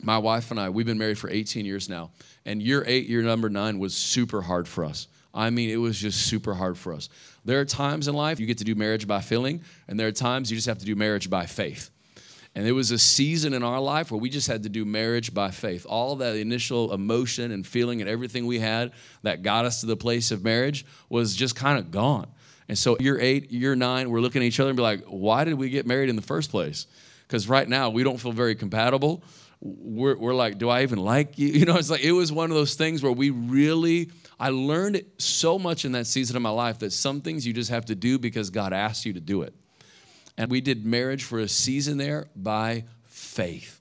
My 0.00 0.18
wife 0.18 0.52
and 0.52 0.60
I, 0.60 0.70
we've 0.70 0.86
been 0.86 0.98
married 0.98 1.18
for 1.18 1.28
18 1.28 1.64
years 1.64 1.88
now, 1.88 2.12
and 2.44 2.62
year 2.62 2.84
eight, 2.86 3.08
year 3.08 3.22
number 3.22 3.48
nine 3.48 3.80
was 3.80 3.96
super 3.96 4.40
hard 4.42 4.68
for 4.68 4.84
us. 4.84 5.08
I 5.34 5.50
mean, 5.50 5.70
it 5.70 5.76
was 5.76 5.98
just 5.98 6.26
super 6.26 6.54
hard 6.54 6.78
for 6.78 6.92
us. 6.92 7.08
There 7.48 7.60
are 7.60 7.64
times 7.64 8.08
in 8.08 8.14
life 8.14 8.38
you 8.38 8.46
get 8.46 8.58
to 8.58 8.64
do 8.64 8.74
marriage 8.74 9.06
by 9.06 9.22
feeling, 9.22 9.62
and 9.88 9.98
there 9.98 10.06
are 10.06 10.12
times 10.12 10.50
you 10.50 10.56
just 10.58 10.66
have 10.66 10.80
to 10.80 10.84
do 10.84 10.94
marriage 10.94 11.30
by 11.30 11.46
faith. 11.46 11.88
And 12.54 12.66
there 12.66 12.74
was 12.74 12.90
a 12.90 12.98
season 12.98 13.54
in 13.54 13.62
our 13.62 13.80
life 13.80 14.10
where 14.10 14.20
we 14.20 14.28
just 14.28 14.48
had 14.48 14.64
to 14.64 14.68
do 14.68 14.84
marriage 14.84 15.32
by 15.32 15.50
faith. 15.50 15.86
All 15.88 16.16
that 16.16 16.36
initial 16.36 16.92
emotion 16.92 17.50
and 17.50 17.66
feeling 17.66 18.02
and 18.02 18.10
everything 18.10 18.44
we 18.44 18.58
had 18.58 18.92
that 19.22 19.42
got 19.42 19.64
us 19.64 19.80
to 19.80 19.86
the 19.86 19.96
place 19.96 20.30
of 20.30 20.44
marriage 20.44 20.84
was 21.08 21.34
just 21.34 21.56
kind 21.56 21.78
of 21.78 21.90
gone. 21.90 22.26
And 22.68 22.76
so, 22.76 22.98
year 23.00 23.18
eight, 23.18 23.50
year 23.50 23.74
nine, 23.74 24.10
we're 24.10 24.20
looking 24.20 24.42
at 24.42 24.44
each 24.44 24.60
other 24.60 24.68
and 24.68 24.76
be 24.76 24.82
like, 24.82 25.04
why 25.06 25.44
did 25.44 25.54
we 25.54 25.70
get 25.70 25.86
married 25.86 26.10
in 26.10 26.16
the 26.16 26.22
first 26.22 26.50
place? 26.50 26.86
Because 27.26 27.48
right 27.48 27.66
now 27.66 27.88
we 27.88 28.04
don't 28.04 28.18
feel 28.18 28.32
very 28.32 28.56
compatible. 28.56 29.22
We're, 29.62 30.18
we're 30.18 30.34
like, 30.34 30.58
do 30.58 30.68
I 30.68 30.82
even 30.82 30.98
like 30.98 31.38
you? 31.38 31.48
You 31.58 31.64
know, 31.64 31.76
it's 31.76 31.88
like, 31.88 32.02
it 32.02 32.12
was 32.12 32.30
one 32.30 32.50
of 32.50 32.56
those 32.56 32.74
things 32.74 33.02
where 33.02 33.10
we 33.10 33.30
really 33.30 34.10
I 34.40 34.50
learned 34.50 35.04
so 35.18 35.58
much 35.58 35.84
in 35.84 35.92
that 35.92 36.06
season 36.06 36.36
of 36.36 36.42
my 36.42 36.50
life 36.50 36.78
that 36.80 36.92
some 36.92 37.20
things 37.20 37.46
you 37.46 37.52
just 37.52 37.70
have 37.70 37.86
to 37.86 37.94
do 37.94 38.18
because 38.18 38.50
God 38.50 38.72
asked 38.72 39.04
you 39.04 39.12
to 39.14 39.20
do 39.20 39.42
it. 39.42 39.54
And 40.36 40.50
we 40.50 40.60
did 40.60 40.86
marriage 40.86 41.24
for 41.24 41.40
a 41.40 41.48
season 41.48 41.98
there 41.98 42.28
by 42.36 42.84
faith. 43.04 43.80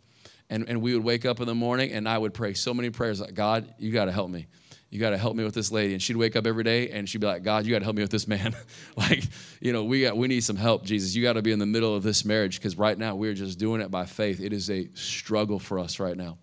And, 0.50 0.68
and 0.68 0.82
we 0.82 0.94
would 0.94 1.04
wake 1.04 1.26
up 1.26 1.40
in 1.40 1.46
the 1.46 1.54
morning 1.54 1.92
and 1.92 2.10
I 2.10 2.18
would 2.18 2.34
pray 2.34 2.54
so 2.54 2.74
many 2.74 2.90
prayers 2.90 3.22
like, 3.22 3.36
God, 3.36 3.74
you 3.78 3.92
got 3.92 4.06
to 4.06 4.12
help 4.12 4.32
me. 4.32 4.48
You 4.90 5.00
got 5.00 5.10
to 5.10 5.18
help 5.18 5.36
me 5.36 5.44
with 5.44 5.54
this 5.54 5.72
lady. 5.72 5.94
And 5.94 6.02
she'd 6.02 6.16
wake 6.16 6.36
up 6.36 6.48
every 6.48 6.64
day 6.64 6.90
and 6.90 7.08
she'd 7.08 7.20
be 7.20 7.28
like, 7.28 7.44
God, 7.44 7.66
you 7.66 7.72
got 7.72 7.80
to 7.80 7.84
help 7.84 7.98
me 7.98 8.02
with 8.02 8.12
this 8.12 8.28
man. 8.28 8.56
like, 8.96 9.24
you 9.62 9.74
know, 9.74 9.84
we, 9.84 10.02
got, 10.02 10.18
we 10.18 10.28
need 10.28 10.44
some 10.44 10.56
help, 10.56 10.86
Jesus. 10.86 11.14
You 11.14 11.22
got 11.22 11.34
to 11.34 11.42
be 11.42 11.52
in 11.52 11.60
the 11.60 11.66
middle 11.66 11.94
of 11.94 12.02
this 12.02 12.26
marriage 12.26 12.58
because 12.58 12.78
right 12.78 12.98
now 12.98 13.16
we're 13.16 13.34
just 13.34 13.60
doing 13.60 13.82
it 13.82 13.92
by 13.92 14.06
faith. 14.06 14.40
It 14.40 14.54
is 14.54 14.72
a 14.72 14.88
struggle 14.94 15.60
for 15.60 15.78
us 15.78 16.00
right 16.00 16.18
now. 16.18 16.38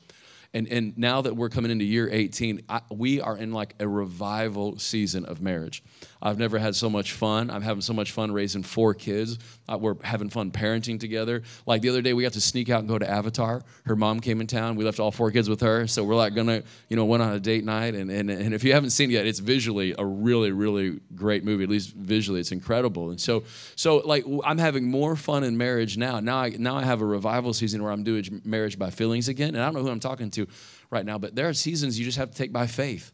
And, 0.54 0.68
and 0.68 0.96
now 0.96 1.20
that 1.20 1.34
we're 1.34 1.48
coming 1.48 1.72
into 1.72 1.84
year 1.84 2.08
18, 2.10 2.62
I, 2.68 2.80
we 2.88 3.20
are 3.20 3.36
in 3.36 3.52
like 3.52 3.74
a 3.80 3.88
revival 3.88 4.78
season 4.78 5.24
of 5.24 5.40
marriage. 5.40 5.82
I've 6.22 6.38
never 6.38 6.58
had 6.58 6.76
so 6.76 6.88
much 6.88 7.12
fun. 7.12 7.50
I'm 7.50 7.60
having 7.60 7.82
so 7.82 7.92
much 7.92 8.12
fun 8.12 8.30
raising 8.32 8.62
four 8.62 8.94
kids. 8.94 9.38
Uh, 9.68 9.76
we're 9.76 9.96
having 10.02 10.30
fun 10.30 10.52
parenting 10.52 10.98
together. 10.98 11.42
Like 11.66 11.82
the 11.82 11.88
other 11.88 12.00
day, 12.00 12.14
we 12.14 12.22
got 12.22 12.32
to 12.34 12.40
sneak 12.40 12.70
out 12.70 12.78
and 12.78 12.88
go 12.88 12.98
to 12.98 13.08
Avatar. 13.08 13.62
Her 13.84 13.96
mom 13.96 14.20
came 14.20 14.40
in 14.40 14.46
town. 14.46 14.76
We 14.76 14.84
left 14.84 15.00
all 15.00 15.10
four 15.10 15.32
kids 15.32 15.50
with 15.50 15.60
her. 15.60 15.88
So 15.88 16.04
we're 16.04 16.14
like 16.14 16.34
gonna, 16.34 16.62
you 16.88 16.96
know, 16.96 17.04
went 17.04 17.22
on 17.22 17.32
a 17.32 17.40
date 17.40 17.64
night. 17.64 17.94
And, 17.94 18.10
and, 18.10 18.30
and 18.30 18.54
if 18.54 18.62
you 18.62 18.72
haven't 18.72 18.90
seen 18.90 19.10
it 19.10 19.14
yet, 19.14 19.26
it's 19.26 19.40
visually 19.40 19.94
a 19.98 20.06
really, 20.06 20.52
really 20.52 21.00
great 21.16 21.44
movie. 21.44 21.64
At 21.64 21.70
least 21.70 21.92
visually, 21.94 22.38
it's 22.38 22.52
incredible. 22.52 23.10
And 23.10 23.20
so, 23.20 23.42
so 23.74 23.96
like 23.98 24.24
I'm 24.44 24.58
having 24.58 24.88
more 24.88 25.16
fun 25.16 25.42
in 25.42 25.58
marriage 25.58 25.98
now. 25.98 26.20
Now 26.20 26.38
I, 26.38 26.50
now 26.50 26.76
I 26.76 26.84
have 26.84 27.02
a 27.02 27.06
revival 27.06 27.52
season 27.52 27.82
where 27.82 27.90
I'm 27.90 28.04
doing 28.04 28.40
marriage 28.44 28.78
by 28.78 28.90
feelings 28.90 29.28
again. 29.28 29.48
And 29.48 29.58
I 29.58 29.64
don't 29.66 29.74
know 29.74 29.82
who 29.82 29.90
I'm 29.90 30.00
talking 30.00 30.30
to 30.30 30.43
right 30.90 31.04
now, 31.04 31.18
but 31.18 31.34
there 31.34 31.48
are 31.48 31.54
seasons 31.54 31.98
you 31.98 32.04
just 32.04 32.18
have 32.18 32.30
to 32.30 32.36
take 32.36 32.52
by 32.52 32.66
faith. 32.66 33.12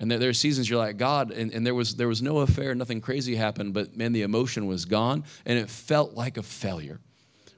And 0.00 0.10
there, 0.10 0.18
there, 0.18 0.30
are 0.30 0.34
seasons 0.34 0.70
you're 0.70 0.78
like, 0.78 0.96
God, 0.96 1.32
and, 1.32 1.52
and 1.52 1.66
there 1.66 1.74
was 1.74 1.96
there 1.96 2.06
was 2.06 2.22
no 2.22 2.38
affair, 2.38 2.74
nothing 2.74 3.00
crazy 3.00 3.34
happened, 3.34 3.74
but 3.74 3.96
man, 3.96 4.12
the 4.12 4.22
emotion 4.22 4.66
was 4.66 4.84
gone 4.84 5.24
and 5.44 5.58
it 5.58 5.68
felt 5.68 6.14
like 6.14 6.36
a 6.36 6.42
failure. 6.42 7.00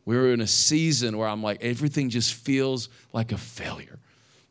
We 0.07 0.17
were 0.17 0.33
in 0.33 0.40
a 0.40 0.47
season 0.47 1.19
where 1.19 1.29
I'm 1.29 1.43
like, 1.43 1.62
everything 1.62 2.09
just 2.09 2.33
feels 2.35 2.88
like 3.12 3.33
a 3.33 3.38
failure. 3.38 3.99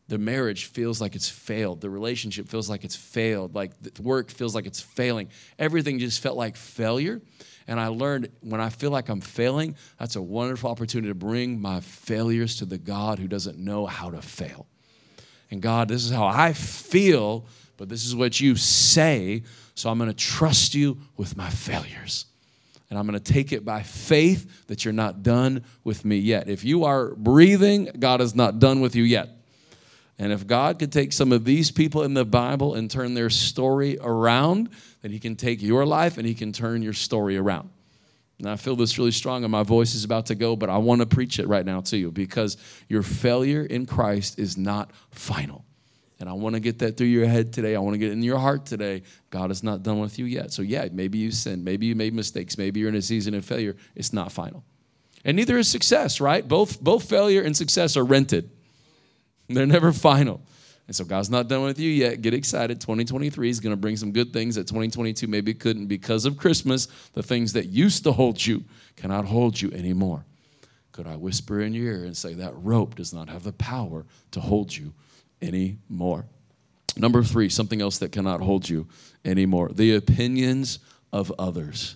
The 0.10 0.18
marriage 0.18 0.66
feels 0.66 1.00
like 1.00 1.16
it's 1.16 1.30
failed. 1.30 1.82
The 1.82 1.90
relationship 1.90 2.50
feels 2.50 2.70
like 2.70 2.84
it's 2.84 2.96
failed. 2.96 3.56
Like 3.56 3.72
the 3.82 4.02
work 4.02 4.30
feels 4.30 4.54
like 4.54 4.66
it's 4.66 4.82
failing. 4.82 5.30
Everything 5.58 6.00
just 6.00 6.22
felt 6.22 6.36
like 6.36 6.58
failure. 6.58 7.22
And 7.68 7.80
I 7.80 7.88
learned 7.88 8.30
when 8.42 8.60
I 8.60 8.70
feel 8.70 8.92
like 8.92 9.10
I'm 9.10 9.22
failing, 9.22 9.76
that's 9.98 10.16
a 10.16 10.22
wonderful 10.22 10.70
opportunity 10.70 11.10
to 11.10 11.16
bring 11.16 11.62
my 11.62 11.80
failures 11.80 12.58
to 12.58 12.66
the 12.66 12.78
God 12.78 13.20
who 13.20 13.28
doesn't 13.28 13.58
know 13.58 13.86
how 13.86 14.10
to 14.10 14.22
fail. 14.22 14.68
And 15.52 15.62
God, 15.62 15.88
this 15.88 16.04
is 16.04 16.12
how 16.12 16.26
I 16.26 16.54
feel 16.54 17.46
but 17.80 17.88
this 17.88 18.06
is 18.06 18.14
what 18.14 18.40
you 18.42 18.58
say. 18.58 19.42
So 19.74 19.90
I'm 19.90 19.98
going 19.98 20.10
to 20.10 20.16
trust 20.16 20.76
you 20.76 21.00
with 21.16 21.38
my 21.38 21.50
failures. 21.50 22.26
And 22.90 23.00
I'm 23.00 23.08
going 23.08 23.18
to 23.18 23.34
take 23.34 23.54
it 23.54 23.64
by 23.64 23.84
faith 23.84 24.68
that 24.68 24.84
you're 24.84 24.94
not 24.94 25.24
done 25.24 25.64
with 25.86 26.04
me 26.04 26.18
yet. 26.18 26.50
If 26.50 26.66
you 26.66 26.84
are 26.84 27.16
breathing, 27.16 27.90
God 27.98 28.20
is 28.20 28.36
not 28.36 28.60
done 28.60 28.82
with 28.82 28.96
you 28.96 29.04
yet. 29.04 29.30
And 30.20 30.34
if 30.34 30.46
God 30.46 30.78
could 30.78 30.92
take 30.92 31.14
some 31.14 31.32
of 31.32 31.46
these 31.46 31.72
people 31.72 32.04
in 32.04 32.14
the 32.14 32.26
Bible 32.26 32.76
and 32.76 32.92
turn 32.92 33.14
their 33.14 33.30
story 33.30 33.98
around, 34.02 34.70
then 35.02 35.12
He 35.12 35.20
can 35.20 35.38
take 35.38 35.62
your 35.62 35.86
life 35.86 36.18
and 36.18 36.28
He 36.28 36.36
can 36.36 36.52
turn 36.52 36.82
your 36.82 36.94
story 36.94 37.38
around. 37.38 37.70
And 38.38 38.50
I 38.50 38.58
feel 38.58 38.76
this 38.76 38.98
really 38.98 39.12
strong, 39.12 39.44
and 39.44 39.52
my 39.52 39.64
voice 39.64 39.96
is 39.96 40.04
about 40.04 40.28
to 40.28 40.36
go, 40.36 40.56
but 40.56 40.70
I 40.70 40.78
want 40.78 41.02
to 41.02 41.08
preach 41.08 41.40
it 41.40 41.48
right 41.48 41.66
now 41.66 41.82
to 41.82 41.98
you 41.98 42.12
because 42.12 42.58
your 42.88 43.04
failure 43.04 43.64
in 43.64 43.86
Christ 43.86 44.40
is 44.40 44.58
not 44.58 44.92
final. 45.12 45.66
And 46.22 46.28
I 46.28 46.34
want 46.34 46.56
to 46.56 46.60
get 46.60 46.80
that 46.80 46.98
through 46.98 47.08
your 47.08 47.28
head 47.28 47.54
today. 47.54 47.76
I 47.76 47.80
want 47.80 47.94
to 47.94 47.98
get 47.98 48.10
it 48.10 48.14
in 48.14 48.24
your 48.24 48.40
heart 48.40 48.66
today. 48.66 49.04
God 49.30 49.52
is 49.52 49.64
not 49.64 49.84
done 49.84 50.00
with 50.00 50.20
you 50.20 50.26
yet. 50.26 50.52
So, 50.52 50.62
yeah, 50.62 50.88
maybe 50.92 51.18
you 51.18 51.32
sinned. 51.32 51.64
Maybe 51.64 51.86
you 51.86 51.96
made 51.96 52.14
mistakes. 52.14 52.58
Maybe 52.58 52.82
you're 52.82 52.90
in 52.90 52.96
a 52.96 53.02
season 53.02 53.34
of 53.36 53.46
failure. 53.46 53.78
It's 53.96 54.12
not 54.12 54.32
final. 54.32 54.66
And 55.24 55.38
neither 55.38 55.58
is 55.58 55.70
success, 55.70 56.20
right? 56.20 56.46
Both, 56.46 56.82
both 56.82 57.10
failure 57.10 57.42
and 57.42 57.56
success 57.56 57.96
are 57.96 58.04
rented, 58.04 58.50
they're 59.50 59.66
never 59.66 59.92
final. 59.92 60.42
And 60.88 60.96
so, 60.96 61.06
God's 61.06 61.30
not 61.30 61.48
done 61.48 61.64
with 61.64 61.80
you 61.80 61.90
yet. 61.90 62.22
Get 62.22 62.34
excited. 62.34 62.82
2023 62.82 63.50
is 63.50 63.60
going 63.60 63.74
to 63.74 63.78
bring 63.78 63.96
some 63.96 64.12
good 64.12 64.34
things 64.34 64.56
that 64.56 64.68
2022 64.68 65.28
maybe 65.28 65.54
couldn't 65.54 65.86
because 65.86 66.26
of 66.26 66.36
Christmas. 66.38 66.88
The 67.14 67.22
things 67.22 67.54
that 67.54 67.68
used 67.68 68.04
to 68.06 68.12
hold 68.12 68.44
you 68.44 68.64
cannot 68.96 69.26
hold 69.26 69.62
you 69.62 69.72
anymore. 69.72 70.26
Could 70.92 71.06
I 71.06 71.16
whisper 71.16 71.62
in 71.62 71.74
your 71.74 71.94
ear 71.94 72.06
and 72.06 72.18
say 72.18 72.34
that 72.34 72.54
rope 72.56 72.96
does 72.96 73.14
not 73.14 73.30
have 73.30 73.44
the 73.44 73.54
power 73.54 74.06
to 74.32 74.40
hold 74.40 74.76
you 74.76 74.94
anymore. 75.42 76.26
Number 76.98 77.24
three, 77.24 77.50
something 77.50 77.82
else 77.82 78.00
that 78.00 78.12
cannot 78.12 78.42
hold 78.42 78.68
you 78.68 78.88
anymore 79.24 79.70
the 79.70 79.96
opinions 79.96 80.80
of 81.12 81.32
others. 81.40 81.96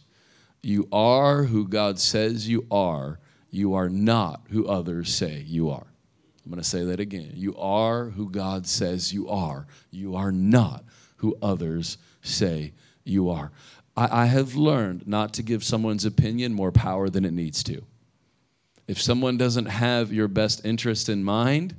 You 0.62 0.88
are 0.92 1.44
who 1.44 1.68
God 1.68 2.00
says 2.00 2.48
you 2.48 2.66
are, 2.72 3.20
you 3.50 3.74
are 3.74 3.90
not 3.90 4.42
who 4.50 4.68
others 4.68 5.14
say 5.14 5.44
you 5.46 5.70
are. 5.70 5.88
I'm 6.46 6.52
going 6.52 6.62
to 6.62 6.68
say 6.68 6.84
that 6.84 7.00
again. 7.00 7.32
You 7.36 7.56
are 7.58 8.10
who 8.10 8.30
God 8.30 8.68
says 8.68 9.14
you 9.14 9.30
are, 9.30 9.66
you 9.92 10.16
are 10.16 10.32
not 10.32 10.84
who 11.18 11.38
others 11.42 11.98
say 12.22 12.74
you 13.04 13.30
are. 13.30 13.52
I, 13.96 14.24
I 14.24 14.26
have 14.26 14.56
learned 14.56 15.08
not 15.08 15.34
to 15.36 15.44
give 15.44 15.64
someone's 15.64 16.06
opinion 16.06 16.54
more 16.54 16.72
power 16.72 17.10
than 17.10 17.26
it 17.26 17.32
needs 17.32 17.64
to. 17.64 17.84
If 18.88 19.02
someone 19.02 19.38
doesn't 19.38 19.68
have 19.68 20.12
your 20.12 20.28
best 20.28 20.66
interest 20.66 21.08
in 21.08 21.24
mind, 21.24 21.76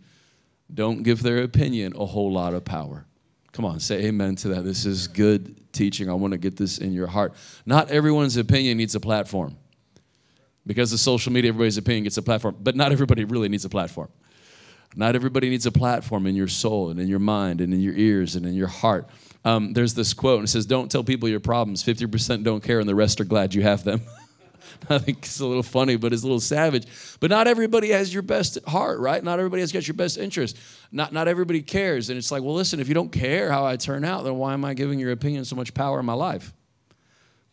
don't 0.72 1.02
give 1.02 1.22
their 1.22 1.42
opinion 1.42 1.92
a 1.96 2.06
whole 2.06 2.32
lot 2.32 2.54
of 2.54 2.64
power. 2.64 3.06
Come 3.52 3.66
on, 3.66 3.78
say 3.80 4.06
amen 4.06 4.36
to 4.36 4.48
that. 4.48 4.64
This 4.64 4.86
is 4.86 5.06
good 5.06 5.72
teaching. 5.72 6.08
I 6.08 6.14
want 6.14 6.32
to 6.32 6.38
get 6.38 6.56
this 6.56 6.78
in 6.78 6.92
your 6.92 7.06
heart. 7.06 7.34
Not 7.66 7.90
everyone's 7.90 8.36
opinion 8.36 8.78
needs 8.78 8.94
a 8.94 9.00
platform. 9.00 9.56
Because 10.66 10.92
of 10.92 11.00
social 11.00 11.30
media, 11.30 11.50
everybody's 11.50 11.76
opinion 11.76 12.04
gets 12.04 12.16
a 12.16 12.22
platform, 12.22 12.56
but 12.58 12.74
not 12.74 12.90
everybody 12.90 13.24
really 13.24 13.50
needs 13.50 13.66
a 13.66 13.68
platform. 13.68 14.08
Not 14.96 15.16
everybody 15.16 15.50
needs 15.50 15.66
a 15.66 15.72
platform 15.72 16.26
in 16.26 16.34
your 16.36 16.48
soul 16.48 16.90
and 16.90 17.00
in 17.00 17.08
your 17.08 17.18
mind 17.18 17.60
and 17.60 17.72
in 17.74 17.80
your 17.80 17.94
ears 17.94 18.36
and 18.36 18.46
in 18.46 18.54
your 18.54 18.68
heart. 18.68 19.08
Um, 19.44 19.72
there's 19.72 19.94
this 19.94 20.14
quote, 20.14 20.38
and 20.38 20.48
it 20.48 20.50
says, 20.50 20.66
Don't 20.66 20.90
tell 20.90 21.04
people 21.04 21.28
your 21.28 21.40
problems. 21.40 21.82
50% 21.82 22.44
don't 22.44 22.62
care, 22.62 22.80
and 22.80 22.88
the 22.88 22.94
rest 22.94 23.20
are 23.20 23.24
glad 23.24 23.54
you 23.54 23.62
have 23.62 23.84
them. 23.84 24.00
I 24.90 24.98
think 24.98 25.18
it's 25.18 25.40
a 25.40 25.46
little 25.46 25.62
funny, 25.62 25.96
but 25.96 26.12
it's 26.12 26.22
a 26.22 26.26
little 26.26 26.40
savage. 26.40 26.86
But 27.20 27.30
not 27.30 27.46
everybody 27.46 27.90
has 27.90 28.12
your 28.12 28.22
best 28.22 28.58
heart, 28.66 28.98
right? 29.00 29.22
Not 29.22 29.38
everybody 29.38 29.60
has 29.60 29.72
got 29.72 29.86
your 29.86 29.94
best 29.94 30.18
interest. 30.18 30.58
Not, 30.92 31.12
not 31.12 31.28
everybody 31.28 31.62
cares. 31.62 32.10
And 32.10 32.18
it's 32.18 32.30
like, 32.30 32.42
well, 32.42 32.54
listen, 32.54 32.80
if 32.80 32.88
you 32.88 32.94
don't 32.94 33.12
care 33.12 33.50
how 33.50 33.64
I 33.64 33.76
turn 33.76 34.04
out, 34.04 34.24
then 34.24 34.36
why 34.36 34.52
am 34.52 34.64
I 34.64 34.74
giving 34.74 34.98
your 34.98 35.12
opinion 35.12 35.44
so 35.44 35.56
much 35.56 35.74
power 35.74 36.00
in 36.00 36.06
my 36.06 36.14
life? 36.14 36.52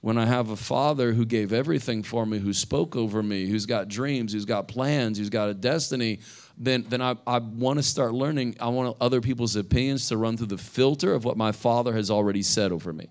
When 0.01 0.17
I 0.17 0.25
have 0.25 0.50
a 0.50 0.55
father 0.55 1.13
who 1.13 1.25
gave 1.25 1.53
everything 1.53 2.01
for 2.01 2.25
me, 2.25 2.39
who 2.39 2.53
spoke 2.53 2.96
over 2.96 3.22
me, 3.22 3.48
who's 3.48 3.67
got 3.67 3.88
dreams, 3.88 4.34
who's 4.34 4.46
got 4.46 4.67
plans, 4.67 5.20
who's 5.20 5.29
got 5.29 5.50
a 5.50 5.53
destiny, 5.53 6.20
then, 6.58 6.86
then 6.89 7.01
I, 7.03 7.15
I 7.27 7.38
want 7.38 7.77
to 7.77 7.84
start 7.84 8.13
learning. 8.13 8.55
I 8.60 8.70
want 8.70 8.98
other 9.00 9.22
people's 9.22 9.55
opinions 9.55 10.08
to 10.10 10.17
run 10.17 10.38
through 10.38 10.48
the 10.48 10.58
filter 10.58 11.13
of 11.13 11.24
what 11.24 11.38
my 11.38 11.51
father 11.51 11.93
has 11.93 12.10
already 12.10 12.41
said 12.41 12.72
over 12.72 12.91
me 12.91 13.10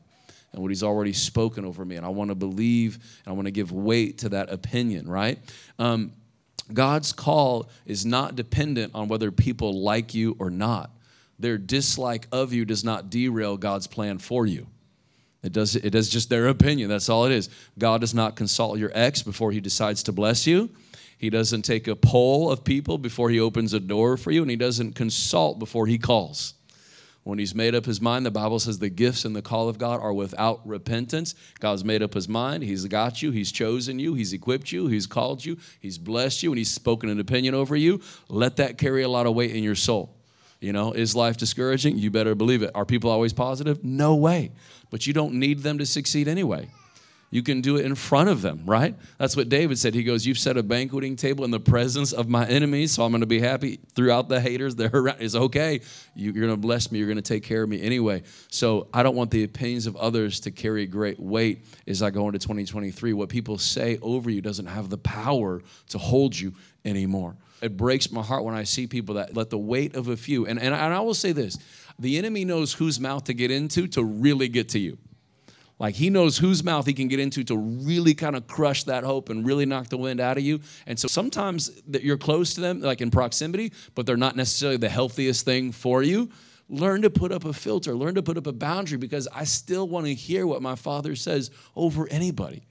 and 0.52 0.62
what 0.62 0.70
he's 0.70 0.82
already 0.82 1.12
spoken 1.12 1.64
over 1.64 1.84
me. 1.84 1.94
And 1.94 2.04
I 2.04 2.08
want 2.08 2.30
to 2.30 2.34
believe 2.34 2.96
and 3.24 3.32
I 3.32 3.34
want 3.34 3.46
to 3.46 3.52
give 3.52 3.70
weight 3.70 4.18
to 4.18 4.30
that 4.30 4.50
opinion, 4.50 5.08
right? 5.08 5.38
Um, 5.78 6.12
God's 6.72 7.12
call 7.12 7.70
is 7.86 8.04
not 8.04 8.36
dependent 8.36 8.94
on 8.94 9.08
whether 9.08 9.30
people 9.30 9.82
like 9.82 10.14
you 10.14 10.36
or 10.38 10.50
not. 10.50 10.90
Their 11.38 11.56
dislike 11.56 12.26
of 12.32 12.52
you 12.52 12.64
does 12.64 12.84
not 12.84 13.10
derail 13.10 13.56
God's 13.56 13.86
plan 13.86 14.18
for 14.18 14.46
you. 14.46 14.66
It 15.42 15.52
does, 15.52 15.74
it 15.74 15.94
is 15.94 16.08
just 16.08 16.28
their 16.28 16.48
opinion. 16.48 16.88
That's 16.88 17.08
all 17.08 17.24
it 17.24 17.32
is. 17.32 17.48
God 17.78 18.02
does 18.02 18.14
not 18.14 18.36
consult 18.36 18.78
your 18.78 18.90
ex 18.94 19.22
before 19.22 19.52
he 19.52 19.60
decides 19.60 20.02
to 20.04 20.12
bless 20.12 20.46
you. 20.46 20.70
He 21.16 21.30
doesn't 21.30 21.62
take 21.62 21.86
a 21.86 21.96
poll 21.96 22.50
of 22.50 22.64
people 22.64 22.98
before 22.98 23.30
he 23.30 23.40
opens 23.40 23.74
a 23.74 23.80
door 23.80 24.16
for 24.16 24.30
you, 24.30 24.42
and 24.42 24.50
he 24.50 24.56
doesn't 24.56 24.94
consult 24.94 25.58
before 25.58 25.86
he 25.86 25.98
calls. 25.98 26.54
When 27.24 27.38
he's 27.38 27.54
made 27.54 27.74
up 27.74 27.84
his 27.84 28.00
mind, 28.00 28.24
the 28.24 28.30
Bible 28.30 28.58
says 28.58 28.78
the 28.78 28.88
gifts 28.88 29.26
and 29.26 29.36
the 29.36 29.42
call 29.42 29.68
of 29.68 29.76
God 29.76 30.00
are 30.00 30.12
without 30.12 30.66
repentance. 30.66 31.34
God's 31.58 31.84
made 31.84 32.02
up 32.02 32.14
his 32.14 32.28
mind. 32.28 32.62
He's 32.62 32.86
got 32.86 33.20
you. 33.20 33.30
He's 33.30 33.52
chosen 33.52 33.98
you. 33.98 34.14
He's 34.14 34.32
equipped 34.32 34.72
you. 34.72 34.86
He's 34.86 35.06
called 35.06 35.44
you. 35.44 35.58
He's 35.78 35.98
blessed 35.98 36.42
you. 36.42 36.50
And 36.50 36.58
he's 36.58 36.70
spoken 36.70 37.10
an 37.10 37.20
opinion 37.20 37.54
over 37.54 37.76
you. 37.76 38.00
Let 38.30 38.56
that 38.56 38.78
carry 38.78 39.02
a 39.02 39.08
lot 39.08 39.26
of 39.26 39.34
weight 39.34 39.54
in 39.54 39.62
your 39.62 39.74
soul. 39.74 40.16
You 40.60 40.72
know, 40.72 40.92
is 40.92 41.16
life 41.16 41.36
discouraging? 41.36 41.98
You 41.98 42.10
better 42.10 42.34
believe 42.34 42.62
it. 42.62 42.70
Are 42.74 42.84
people 42.84 43.10
always 43.10 43.32
positive? 43.32 43.82
No 43.82 44.14
way. 44.14 44.52
But 44.90 45.06
you 45.06 45.12
don't 45.12 45.34
need 45.34 45.60
them 45.60 45.78
to 45.78 45.86
succeed 45.86 46.28
anyway 46.28 46.68
you 47.32 47.44
can 47.44 47.60
do 47.60 47.76
it 47.76 47.84
in 47.84 47.94
front 47.94 48.28
of 48.28 48.42
them, 48.42 48.62
right? 48.66 48.96
That's 49.18 49.36
what 49.36 49.48
David 49.48 49.78
said. 49.78 49.94
He 49.94 50.02
goes, 50.02 50.26
You've 50.26 50.38
set 50.38 50.56
a 50.56 50.64
banqueting 50.64 51.14
table 51.14 51.44
in 51.44 51.52
the 51.52 51.60
presence 51.60 52.12
of 52.12 52.28
my 52.28 52.44
enemies, 52.46 52.92
so 52.92 53.04
I'm 53.04 53.12
going 53.12 53.20
to 53.20 53.26
be 53.26 53.40
happy 53.40 53.78
throughout 53.94 54.28
the 54.28 54.40
haters. 54.40 54.74
They're 54.74 54.90
around. 54.92 55.18
It's 55.20 55.36
okay. 55.36 55.80
You, 56.16 56.30
are 56.30 56.32
going 56.32 56.48
to 56.48 56.56
bless 56.56 56.90
me. 56.90 56.98
You're 56.98 57.06
going 57.06 57.16
to 57.16 57.22
take 57.22 57.44
care 57.44 57.62
of 57.62 57.68
me 57.68 57.80
anyway. 57.80 58.24
So 58.50 58.88
I 58.92 59.04
don't 59.04 59.14
want 59.14 59.30
the 59.30 59.44
opinions 59.44 59.86
of 59.86 59.94
others 59.96 60.40
to 60.40 60.50
carry 60.50 60.86
great 60.86 61.20
weight 61.20 61.64
as 61.86 62.02
I 62.02 62.10
go 62.10 62.26
into 62.26 62.40
2023. 62.40 63.12
What 63.12 63.28
people 63.28 63.58
say 63.58 63.98
over 64.02 64.28
you 64.28 64.40
doesn't 64.40 64.66
have 64.66 64.90
the 64.90 64.98
power 64.98 65.62
to 65.90 65.98
hold 65.98 66.36
you 66.36 66.52
anymore. 66.84 67.36
It 67.62 67.76
breaks 67.76 68.10
my 68.10 68.22
heart 68.22 68.42
when 68.42 68.54
I 68.54 68.64
see 68.64 68.88
people 68.88 69.16
that 69.16 69.36
let 69.36 69.50
the 69.50 69.58
weight 69.58 69.94
of 69.94 70.08
a 70.08 70.16
few, 70.16 70.46
and, 70.46 70.58
and, 70.58 70.74
and 70.74 70.94
I 70.94 71.00
will 71.00 71.14
say 71.14 71.30
this 71.30 71.58
the 71.98 72.18
enemy 72.18 72.44
knows 72.44 72.72
whose 72.72 72.98
mouth 72.98 73.24
to 73.24 73.34
get 73.34 73.50
into 73.50 73.86
to 73.88 74.02
really 74.02 74.48
get 74.48 74.70
to 74.70 74.78
you. 74.78 74.98
Like 75.80 75.94
he 75.94 76.10
knows 76.10 76.36
whose 76.36 76.62
mouth 76.62 76.84
he 76.84 76.92
can 76.92 77.08
get 77.08 77.18
into 77.18 77.42
to 77.44 77.56
really 77.56 78.12
kind 78.12 78.36
of 78.36 78.46
crush 78.46 78.84
that 78.84 79.02
hope 79.02 79.30
and 79.30 79.46
really 79.46 79.64
knock 79.64 79.88
the 79.88 79.96
wind 79.96 80.20
out 80.20 80.36
of 80.36 80.44
you. 80.44 80.60
And 80.86 80.98
so 80.98 81.08
sometimes 81.08 81.70
that 81.88 82.02
you're 82.02 82.18
close 82.18 82.52
to 82.54 82.60
them, 82.60 82.82
like 82.82 83.00
in 83.00 83.10
proximity, 83.10 83.72
but 83.94 84.04
they're 84.04 84.18
not 84.18 84.36
necessarily 84.36 84.76
the 84.76 84.90
healthiest 84.90 85.46
thing 85.46 85.72
for 85.72 86.02
you. 86.02 86.28
Learn 86.68 87.00
to 87.02 87.10
put 87.10 87.32
up 87.32 87.46
a 87.46 87.54
filter, 87.54 87.94
learn 87.94 88.14
to 88.14 88.22
put 88.22 88.36
up 88.36 88.46
a 88.46 88.52
boundary 88.52 88.98
because 88.98 89.26
I 89.34 89.44
still 89.44 89.88
want 89.88 90.04
to 90.04 90.14
hear 90.14 90.46
what 90.46 90.60
my 90.60 90.74
father 90.74 91.16
says 91.16 91.50
over 91.74 92.06
anybody 92.10 92.62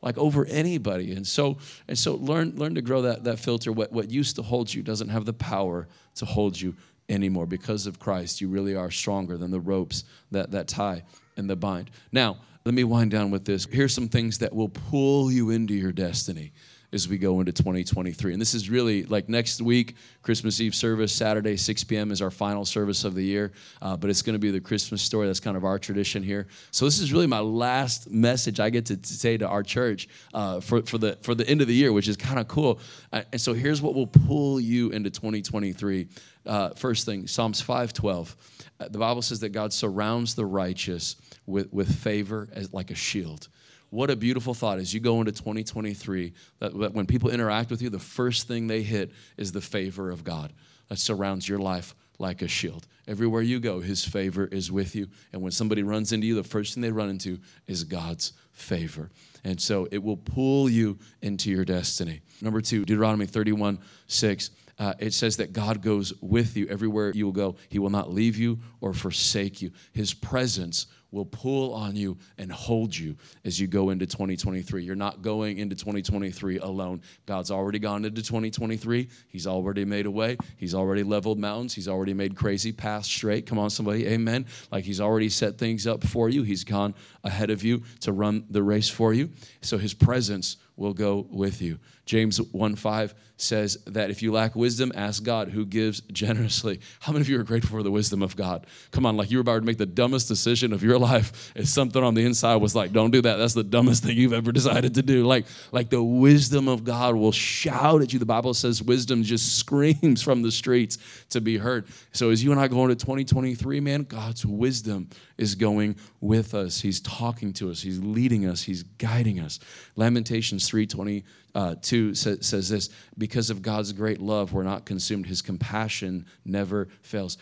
like 0.00 0.18
over 0.18 0.44
anybody 0.46 1.12
and 1.12 1.24
so 1.24 1.56
and 1.86 1.96
so 1.96 2.16
learn 2.16 2.56
learn 2.56 2.74
to 2.74 2.82
grow 2.82 3.02
that 3.02 3.22
that 3.22 3.38
filter 3.38 3.70
what 3.70 3.92
what 3.92 4.10
used 4.10 4.34
to 4.34 4.42
hold 4.42 4.72
you 4.74 4.82
doesn't 4.82 5.10
have 5.10 5.24
the 5.24 5.32
power 5.32 5.86
to 6.16 6.24
hold 6.24 6.60
you 6.60 6.74
anymore 7.12 7.46
because 7.46 7.86
of 7.86 7.98
christ 7.98 8.40
you 8.40 8.48
really 8.48 8.74
are 8.74 8.90
stronger 8.90 9.36
than 9.36 9.50
the 9.50 9.60
ropes 9.60 10.04
that 10.30 10.50
that 10.50 10.66
tie 10.66 11.02
and 11.36 11.48
the 11.48 11.56
bind 11.56 11.90
now 12.10 12.36
Let 12.64 12.74
me 12.74 12.84
wind 12.84 13.10
down 13.10 13.30
with 13.32 13.44
this. 13.44 13.66
Here's 13.70 13.92
some 13.92 14.08
things 14.08 14.38
that 14.38 14.54
will 14.54 14.68
pull 14.68 15.32
you 15.32 15.50
into 15.50 15.74
your 15.74 15.90
destiny 15.90 16.52
as 16.92 17.08
we 17.08 17.16
go 17.16 17.40
into 17.40 17.52
2023. 17.52 18.32
And 18.32 18.40
this 18.40 18.54
is 18.54 18.68
really 18.68 19.02
like 19.04 19.28
next 19.28 19.60
week, 19.62 19.96
Christmas 20.20 20.60
Eve 20.60 20.74
service, 20.74 21.12
Saturday, 21.12 21.56
6 21.56 21.84
p.m. 21.84 22.12
is 22.12 22.20
our 22.20 22.30
final 22.30 22.64
service 22.64 23.04
of 23.04 23.14
the 23.14 23.24
year. 23.24 23.52
Uh, 23.80 23.96
but 23.96 24.10
it's 24.10 24.22
going 24.22 24.34
to 24.34 24.38
be 24.38 24.50
the 24.50 24.60
Christmas 24.60 25.02
story. 25.02 25.26
That's 25.26 25.40
kind 25.40 25.56
of 25.56 25.64
our 25.64 25.78
tradition 25.78 26.22
here. 26.22 26.46
So 26.70 26.84
this 26.84 27.00
is 27.00 27.12
really 27.12 27.26
my 27.26 27.40
last 27.40 28.10
message 28.10 28.60
I 28.60 28.70
get 28.70 28.86
to, 28.86 28.96
to 28.96 29.12
say 29.12 29.38
to 29.38 29.48
our 29.48 29.62
church 29.62 30.06
uh, 30.34 30.60
for, 30.60 30.82
for, 30.82 30.98
the, 30.98 31.18
for 31.22 31.34
the 31.34 31.48
end 31.48 31.62
of 31.62 31.66
the 31.66 31.74
year, 31.74 31.92
which 31.92 32.08
is 32.08 32.16
kind 32.16 32.38
of 32.38 32.46
cool. 32.46 32.78
Uh, 33.12 33.22
and 33.32 33.40
so 33.40 33.54
here's 33.54 33.82
what 33.82 33.94
will 33.94 34.06
pull 34.06 34.60
you 34.60 34.90
into 34.90 35.10
2023. 35.10 36.08
Uh, 36.44 36.70
first 36.70 37.06
thing, 37.06 37.26
Psalms 37.26 37.60
512. 37.60 38.36
Uh, 38.80 38.88
the 38.88 38.98
Bible 38.98 39.22
says 39.22 39.40
that 39.40 39.50
God 39.50 39.72
surrounds 39.72 40.34
the 40.34 40.46
righteous 40.46 41.16
with, 41.46 41.72
with 41.72 41.94
favor 41.94 42.48
as 42.52 42.72
like 42.72 42.90
a 42.90 42.96
shield 42.96 43.48
what 43.92 44.08
a 44.08 44.16
beautiful 44.16 44.54
thought 44.54 44.78
as 44.78 44.94
you 44.94 45.00
go 45.00 45.20
into 45.20 45.32
2023 45.32 46.32
that, 46.60 46.78
that 46.78 46.94
when 46.94 47.04
people 47.04 47.28
interact 47.28 47.70
with 47.70 47.82
you, 47.82 47.90
the 47.90 47.98
first 47.98 48.48
thing 48.48 48.66
they 48.66 48.80
hit 48.80 49.12
is 49.36 49.52
the 49.52 49.60
favor 49.60 50.10
of 50.10 50.24
God 50.24 50.54
that 50.88 50.98
surrounds 50.98 51.46
your 51.46 51.58
life 51.58 51.94
like 52.18 52.40
a 52.40 52.48
shield. 52.48 52.86
Everywhere 53.06 53.42
you 53.42 53.60
go, 53.60 53.80
His 53.80 54.02
favor 54.02 54.46
is 54.46 54.72
with 54.72 54.96
you. 54.96 55.08
And 55.34 55.42
when 55.42 55.52
somebody 55.52 55.82
runs 55.82 56.10
into 56.10 56.26
you, 56.26 56.34
the 56.34 56.42
first 56.42 56.72
thing 56.72 56.80
they 56.80 56.90
run 56.90 57.10
into 57.10 57.38
is 57.66 57.84
God's 57.84 58.32
favor. 58.52 59.10
And 59.44 59.60
so 59.60 59.86
it 59.90 60.02
will 60.02 60.16
pull 60.16 60.70
you 60.70 60.98
into 61.20 61.50
your 61.50 61.66
destiny. 61.66 62.22
Number 62.40 62.62
two, 62.62 62.86
Deuteronomy 62.86 63.26
31 63.26 63.78
6. 64.06 64.50
Uh, 64.82 64.94
it 64.98 65.14
says 65.14 65.36
that 65.36 65.52
God 65.52 65.80
goes 65.80 66.12
with 66.20 66.56
you 66.56 66.66
everywhere 66.66 67.12
you 67.14 67.24
will 67.24 67.32
go. 67.32 67.54
He 67.68 67.78
will 67.78 67.88
not 67.88 68.12
leave 68.12 68.36
you 68.36 68.58
or 68.80 68.92
forsake 68.92 69.62
you. 69.62 69.70
His 69.92 70.12
presence 70.12 70.88
will 71.12 71.24
pull 71.24 71.72
on 71.72 71.94
you 71.94 72.18
and 72.36 72.50
hold 72.50 72.96
you 72.96 73.14
as 73.44 73.60
you 73.60 73.68
go 73.68 73.90
into 73.90 74.06
2023. 74.06 74.82
You're 74.82 74.96
not 74.96 75.22
going 75.22 75.58
into 75.58 75.76
2023 75.76 76.58
alone. 76.58 77.00
God's 77.26 77.52
already 77.52 77.78
gone 77.78 78.04
into 78.04 78.22
2023. 78.22 79.08
He's 79.28 79.46
already 79.46 79.84
made 79.84 80.06
a 80.06 80.10
way. 80.10 80.36
He's 80.56 80.74
already 80.74 81.04
leveled 81.04 81.38
mountains. 81.38 81.74
He's 81.74 81.86
already 81.86 82.14
made 82.14 82.34
crazy 82.34 82.72
paths 82.72 83.06
straight. 83.06 83.46
Come 83.46 83.60
on, 83.60 83.70
somebody. 83.70 84.08
Amen. 84.08 84.46
Like 84.72 84.82
He's 84.82 85.00
already 85.00 85.28
set 85.28 85.58
things 85.58 85.86
up 85.86 86.02
for 86.02 86.28
you. 86.28 86.42
He's 86.42 86.64
gone 86.64 86.96
ahead 87.22 87.50
of 87.50 87.62
you 87.62 87.84
to 88.00 88.10
run 88.10 88.46
the 88.50 88.64
race 88.64 88.88
for 88.88 89.14
you. 89.14 89.30
So 89.60 89.78
His 89.78 89.94
presence 89.94 90.56
will 90.76 90.94
go 90.94 91.26
with 91.30 91.62
you. 91.62 91.78
James 92.06 92.40
1 92.40 92.74
5 92.74 93.14
says 93.42 93.76
that 93.86 94.10
if 94.10 94.22
you 94.22 94.32
lack 94.32 94.54
wisdom, 94.54 94.92
ask 94.94 95.22
God 95.22 95.48
who 95.48 95.66
gives 95.66 96.00
generously. 96.12 96.80
How 97.00 97.12
many 97.12 97.22
of 97.22 97.28
you 97.28 97.38
are 97.40 97.42
grateful 97.42 97.76
for 97.78 97.82
the 97.82 97.90
wisdom 97.90 98.22
of 98.22 98.36
God? 98.36 98.66
Come 98.90 99.04
on, 99.04 99.16
like 99.16 99.30
you 99.30 99.38
were 99.38 99.42
about 99.42 99.60
to 99.60 99.66
make 99.66 99.78
the 99.78 99.86
dumbest 99.86 100.28
decision 100.28 100.72
of 100.72 100.82
your 100.82 100.98
life. 101.12 101.52
It's 101.54 101.70
something 101.70 102.02
on 102.02 102.14
the 102.14 102.24
inside 102.24 102.56
was 102.56 102.74
like, 102.74 102.92
don't 102.92 103.10
do 103.10 103.22
that. 103.22 103.36
That's 103.36 103.54
the 103.54 103.64
dumbest 103.64 104.04
thing 104.04 104.16
you've 104.16 104.32
ever 104.32 104.52
decided 104.52 104.94
to 104.94 105.02
do. 105.02 105.24
Like, 105.24 105.46
like 105.72 105.90
the 105.90 106.02
wisdom 106.02 106.68
of 106.68 106.84
God 106.84 107.14
will 107.14 107.32
shout 107.32 108.02
at 108.02 108.12
you. 108.12 108.18
The 108.18 108.26
Bible 108.26 108.54
says 108.54 108.82
wisdom 108.82 109.22
just 109.22 109.58
screams 109.62 110.22
from 110.22 110.42
the 110.42 110.52
streets 110.52 110.98
to 111.30 111.40
be 111.40 111.58
heard. 111.58 111.86
So 112.12 112.30
as 112.30 112.42
you 112.42 112.52
and 112.52 112.60
I 112.60 112.68
go 112.68 112.82
into 112.84 112.96
2023, 112.96 113.80
man, 113.80 114.04
God's 114.04 114.46
wisdom 114.46 115.08
is 115.38 115.54
going 115.54 115.96
with 116.20 116.54
us. 116.54 116.80
He's 116.80 117.00
talking 117.00 117.52
to 117.54 117.70
us. 117.70 117.82
He's 117.82 117.98
leading 117.98 118.46
us. 118.46 118.62
He's 118.62 118.84
guiding 118.84 119.40
us. 119.40 119.58
Lamentations 119.96 120.70
3:22 120.70 121.24
uh, 121.54 121.74
says, 122.14 122.46
says 122.46 122.68
this: 122.68 122.88
Because 123.18 123.31
of 123.50 123.62
God's 123.62 123.92
great 123.92 124.20
love, 124.20 124.52
we're 124.52 124.62
not 124.62 124.84
consumed. 124.84 125.26
His 125.26 125.42
compassion 125.42 126.26
never 126.44 126.88
fails. 127.02 127.38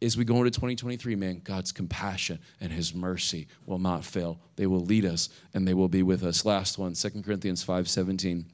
As 0.00 0.16
we 0.16 0.24
go 0.24 0.38
into 0.38 0.50
2023, 0.50 1.14
man, 1.14 1.40
God's 1.44 1.72
compassion 1.72 2.38
and 2.60 2.72
His 2.72 2.94
mercy 2.94 3.46
will 3.66 3.78
not 3.78 4.04
fail. 4.04 4.40
They 4.56 4.66
will 4.66 4.80
lead 4.84 5.04
us 5.04 5.28
and 5.54 5.66
they 5.66 5.74
will 5.74 5.88
be 5.88 6.02
with 6.02 6.24
us. 6.24 6.44
Last 6.44 6.78
one, 6.78 6.94
2 6.94 7.22
Corinthians 7.22 7.64
5:17. 7.64 8.44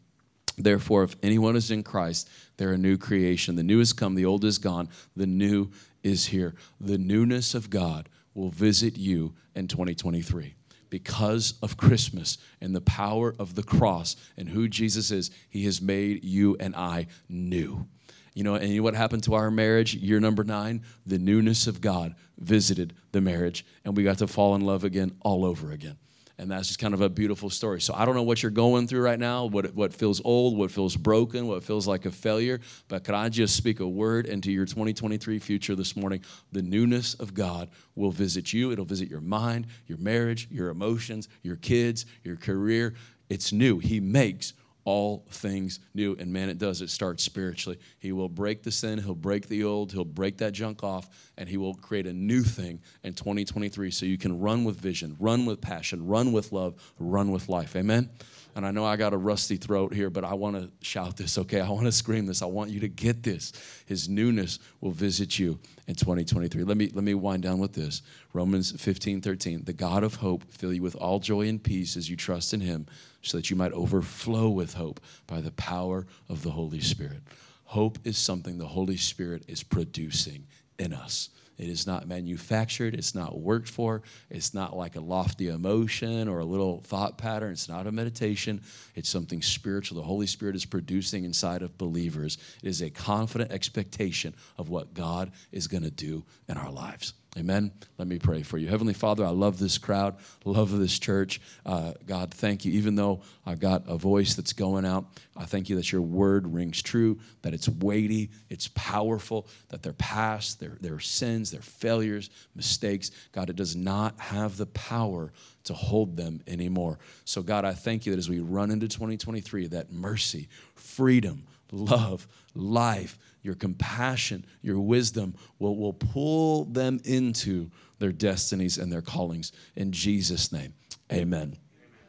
Therefore, 0.59 1.05
if 1.05 1.17
anyone 1.23 1.57
is 1.57 1.71
in 1.71 1.83
Christ, 1.85 2.29
they're 2.57 2.73
a 2.73 2.79
new 2.79 2.99
creation. 2.99 3.55
The 3.55 3.63
new 3.63 3.79
has 3.79 3.93
come, 3.93 4.15
the 4.15 4.25
old 4.25 4.45
is 4.45 4.59
gone, 4.59 4.89
the 5.15 5.27
new 5.27 5.71
is 6.03 6.27
here. 6.27 6.55
The 6.81 6.99
newness 6.99 7.55
of 7.55 7.71
God 7.71 8.09
will 8.35 8.51
visit 8.51 8.99
you 8.99 9.35
in 9.55 9.69
2023 9.69 10.58
because 10.90 11.55
of 11.62 11.77
Christmas 11.77 12.38
and 12.61 12.74
the 12.74 12.81
power 12.81 13.35
of 13.38 13.55
the 13.55 13.62
cross 13.62 14.16
and 14.37 14.48
who 14.48 14.68
Jesus 14.68 15.11
is, 15.11 15.31
He 15.48 15.64
has 15.64 15.81
made 15.81 16.24
you 16.24 16.57
and 16.59 16.74
I 16.74 17.07
new. 17.29 17.87
You 18.35 18.44
know, 18.44 18.55
and 18.55 18.68
you 18.68 18.77
know 18.77 18.85
what 18.85 18.94
happened 18.94 19.24
to 19.24 19.35
our 19.35 19.51
marriage? 19.51 19.94
Year 19.94 20.20
number 20.20 20.44
nine, 20.44 20.83
the 21.05 21.18
newness 21.18 21.66
of 21.66 21.81
God 21.81 22.14
visited 22.38 22.94
the 23.11 23.20
marriage, 23.20 23.66
and 23.85 23.96
we 23.96 24.05
got 24.05 24.18
to 24.18 24.29
fall 24.29 24.55
in 24.55 24.61
love 24.61 24.85
again 24.85 25.16
all 25.20 25.44
over 25.44 25.72
again. 25.72 25.98
And 26.40 26.48
that's 26.48 26.68
just 26.68 26.79
kind 26.79 26.94
of 26.94 27.01
a 27.01 27.09
beautiful 27.09 27.51
story. 27.51 27.81
So 27.81 27.94
I 27.94 28.05
don't 28.05 28.14
know 28.14 28.22
what 28.22 28.42
you're 28.44 28.53
going 28.53 28.87
through 28.87 29.01
right 29.01 29.18
now, 29.18 29.46
what, 29.46 29.74
what 29.74 29.92
feels 29.92 30.20
old, 30.24 30.57
what 30.57 30.70
feels 30.70 30.96
broken, 30.96 31.48
what 31.48 31.64
feels 31.64 31.88
like 31.88 32.07
a 32.07 32.12
failure, 32.12 32.61
but 32.87 33.03
could 33.03 33.16
I 33.16 33.29
just 33.29 33.57
speak 33.57 33.81
a 33.81 33.88
word 33.88 34.27
into 34.27 34.53
your 34.53 34.64
2023 34.64 35.40
future 35.40 35.74
this 35.74 35.96
morning? 35.96 36.22
The 36.53 36.62
newness 36.62 37.14
of 37.14 37.35
God 37.35 37.70
will 37.96 38.12
visit 38.12 38.53
you. 38.53 38.70
It'll 38.70 38.85
visit 38.85 39.11
your 39.11 39.20
mind, 39.20 39.66
your 39.88 39.98
marriage, 39.98 40.46
your 40.48 40.68
emotions, 40.68 41.29
your 41.42 41.57
kids, 41.57 42.07
your 42.22 42.37
career. 42.37 42.94
It's 43.29 43.53
new. 43.53 43.81
He 43.81 43.98
makes 43.98 44.53
all 44.88 45.22
things 45.29 45.81
new. 45.92 46.16
And 46.18 46.33
man, 46.33 46.48
it 46.48 46.57
does. 46.57 46.81
It 46.81 46.88
starts 46.88 47.22
spiritually. 47.22 47.79
He 47.98 48.11
will 48.12 48.31
break 48.31 48.62
the 48.62 48.70
sin, 48.70 48.98
he'll 48.98 49.14
break 49.14 49.46
the 49.46 49.64
old, 49.64 49.92
he'll 49.92 50.03
break 50.03 50.38
that 50.38 50.53
junk 50.53 50.83
off, 50.83 51.11
and 51.37 51.46
he 51.46 51.59
will 51.59 51.74
create 51.74 52.07
a 52.07 52.12
new 52.14 52.40
thing 52.42 52.81
in 53.05 53.12
2023 53.12 53.90
so 53.90 54.07
you 54.07 54.16
can 54.16 54.40
run 54.40 54.64
with 54.64 54.81
vision, 54.81 55.14
run 55.20 55.44
with 55.44 55.61
passion, 55.61 56.07
run 56.07 56.33
with 56.33 56.53
love, 56.53 56.74
run 56.98 57.31
with 57.31 57.51
life. 57.51 57.77
Amen. 57.77 58.09
And 58.57 58.66
I 58.66 58.70
know 58.70 58.85
I 58.85 58.96
got 58.96 59.12
a 59.12 59.16
rusty 59.16 59.57
throat 59.57 59.92
here, 59.92 60.09
but 60.09 60.24
I 60.24 60.35
want 60.35 60.57
to 60.57 60.70
shout 60.81 61.16
this, 61.16 61.38
okay? 61.38 61.61
I 61.61 61.68
want 61.68 61.85
to 61.85 61.92
scream 61.92 62.27
this. 62.27 62.42
I 62.42 62.46
want 62.46 62.70
you 62.70 62.81
to 62.81 62.88
get 62.88 63.22
this. 63.22 63.53
His 63.87 64.09
newness 64.09 64.59
will 64.81 64.90
visit 64.90 65.38
you 65.38 65.61
in 65.87 65.94
2023. 65.94 66.64
Let 66.64 66.77
me 66.77 66.90
let 66.92 67.05
me 67.05 67.14
wind 67.14 67.44
down 67.44 67.59
with 67.61 67.74
this. 67.74 68.03
Romans 68.33 68.72
15, 68.72 69.20
13. 69.20 69.64
The 69.64 69.72
God 69.72 70.03
of 70.03 70.16
hope 70.16 70.51
fill 70.51 70.72
you 70.72 70.83
with 70.83 70.96
all 70.96 71.20
joy 71.20 71.46
and 71.46 71.62
peace 71.62 71.96
as 71.96 72.11
you 72.11 72.16
trust 72.16 72.53
in 72.53 72.61
him, 72.61 72.87
so 73.29 73.37
that 73.37 73.51
you 73.51 73.57
might 73.57 73.73
overflow 73.73 74.49
with 74.49 74.75
hope 74.75 75.01
by 75.27 75.41
the 75.41 75.53
power 75.53 76.07
of 76.29 76.43
the 76.43 76.51
Holy 76.51 76.81
Spirit. 76.81 77.21
Hope 77.64 77.99
is 78.05 78.17
something 78.17 78.59
the 78.59 78.67
Holy 78.67 78.97
Spirit 78.97 79.45
is 79.47 79.62
producing 79.62 80.47
in 80.79 80.93
us. 80.93 81.31
It 81.59 81.69
is 81.69 81.87
not 81.87 82.07
manufactured. 82.07 82.95
It's 82.95 83.17
not 83.17 83.41
worked 83.41 83.69
for. 83.69 84.03
It's 84.31 84.55
not 84.55 84.77
like 84.77 84.95
a 84.95 85.01
lofty 85.01 85.49
emotion 85.49 86.29
or 86.29 86.38
a 86.38 86.45
little 86.45 86.81
thought 86.83 87.19
pattern. 87.19 87.51
It's 87.51 87.69
not 87.69 87.88
a 87.88 87.93
meditation. 87.93 88.62
It's 88.95 89.09
something 89.09 89.43
spiritual. 89.43 89.97
The 89.97 90.07
Holy 90.07 90.29
Spirit 90.29 90.55
is 90.55 90.64
producing 90.64 91.25
inside 91.25 91.62
of 91.62 91.77
believers. 91.77 92.38
It 92.62 92.69
is 92.69 92.81
a 92.81 92.91
confident 92.91 93.51
expectation 93.51 94.35
of 94.57 94.69
what 94.69 94.95
God 94.95 95.33
is 95.51 95.67
going 95.67 95.83
to 95.83 95.91
do 95.91 96.25
in 96.49 96.57
our 96.57 96.71
lives. 96.71 97.12
Amen. 97.37 97.71
Let 97.99 98.09
me 98.09 98.19
pray 98.19 98.43
for 98.43 98.57
you. 98.57 98.69
Heavenly 98.69 98.95
Father, 98.95 99.25
I 99.25 99.29
love 99.29 99.59
this 99.59 99.77
crowd, 99.77 100.17
love 100.45 100.77
this 100.77 100.99
church. 100.99 101.41
Uh, 101.64 101.93
God, 102.07 102.33
thank 102.33 102.64
you. 102.64 102.73
Even 102.73 102.95
though 102.95 103.21
I've 103.45 103.61
got 103.61 103.85
a 103.87 103.97
voice 103.97 104.35
that's 104.35 104.55
going 104.55 104.87
out, 104.87 105.07
I 105.37 105.45
thank 105.45 105.69
you 105.69 105.77
that 105.77 105.93
your 105.93 106.01
word 106.01 106.53
rings 106.53 106.81
true, 106.81 107.19
that 107.43 107.53
it's 107.53 107.69
weighty, 107.69 108.31
it's 108.49 108.69
powerful, 108.69 109.47
that 109.69 109.83
their 109.83 109.93
past, 109.93 110.59
their, 110.59 110.79
their 110.81 111.01
sins, 111.01 111.51
their 111.51 111.61
failures, 111.61 112.31
mistakes, 112.57 113.11
God, 113.33 113.51
it 113.51 113.57
does 113.57 113.77
not 113.77 114.19
have 114.19 114.57
the 114.57 114.67
power 114.67 115.31
to 115.64 115.75
hold 115.75 116.17
them 116.17 116.41
anymore. 116.47 116.99
So, 117.25 117.43
God, 117.43 117.64
I 117.67 117.75
thank 117.75 118.07
you 118.07 118.12
that 118.12 118.19
as 118.19 118.31
we 118.31 118.41
run 118.41 118.71
into 118.71 118.88
2023, 118.88 119.69
that 119.69 119.93
mercy, 119.93 120.49
freedom, 120.75 121.45
love, 121.72 122.26
life, 122.54 123.18
your 123.42 123.54
compassion, 123.54 124.44
your 124.62 124.81
wisdom 124.81 125.35
will, 125.59 125.76
will 125.76 125.92
pull 125.92 126.64
them 126.64 127.00
into 127.04 127.70
their 127.98 128.12
destinies 128.12 128.78
and 128.78 128.92
their 128.92 129.02
callings. 129.02 129.52
In 129.76 129.92
Jesus' 129.92 130.52
name, 130.52 130.74
amen. 131.12 131.57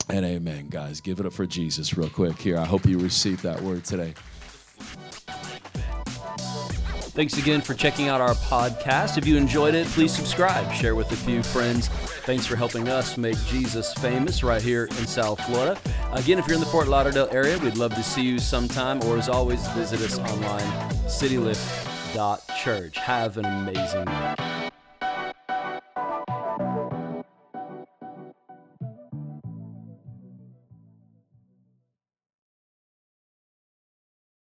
And 0.10 0.26
amen, 0.26 0.70
guys. 0.70 1.02
Give 1.02 1.20
it 1.20 1.26
up 1.26 1.34
for 1.34 1.46
Jesus, 1.46 1.96
real 1.96 2.10
quick 2.10 2.38
here. 2.40 2.58
I 2.58 2.66
hope 2.66 2.86
you 2.86 2.98
received 2.98 3.44
that 3.44 3.62
word 3.62 3.84
today. 3.86 4.16
Thanks 7.20 7.38
again 7.38 7.60
for 7.60 7.74
checking 7.74 8.08
out 8.08 8.22
our 8.22 8.34
podcast. 8.34 9.18
If 9.18 9.28
you 9.28 9.36
enjoyed 9.36 9.76
it, 9.76 9.86
please 9.88 10.16
subscribe, 10.16 10.72
share 10.72 10.96
with 10.96 11.12
a 11.12 11.18
few 11.18 11.44
friends. 11.44 11.90
Thanks 11.90 12.46
for 12.46 12.56
helping 12.56 12.88
us 12.88 13.18
make 13.18 13.36
Jesus 13.48 13.94
famous 13.96 14.42
right 14.42 14.62
here 14.62 14.86
in 14.86 15.06
South 15.06 15.42
Florida. 15.42 15.78
Again, 16.14 16.40
if 16.40 16.48
you're 16.48 16.54
in 16.54 16.62
the 16.62 16.66
Fort 16.68 16.88
Lauderdale 16.88 17.28
area, 17.30 17.58
we'd 17.58 17.76
love 17.76 17.94
to 17.96 18.04
see 18.04 18.22
you 18.22 18.40
sometime, 18.40 19.04
or 19.04 19.18
as 19.18 19.28
always, 19.28 19.68
visit 19.72 20.00
us 20.00 20.18
online, 20.18 20.90
citylift.church. 21.10 22.98
Have 22.98 23.38
an 23.38 23.44
amazing 23.44 24.06
night. 24.06 24.49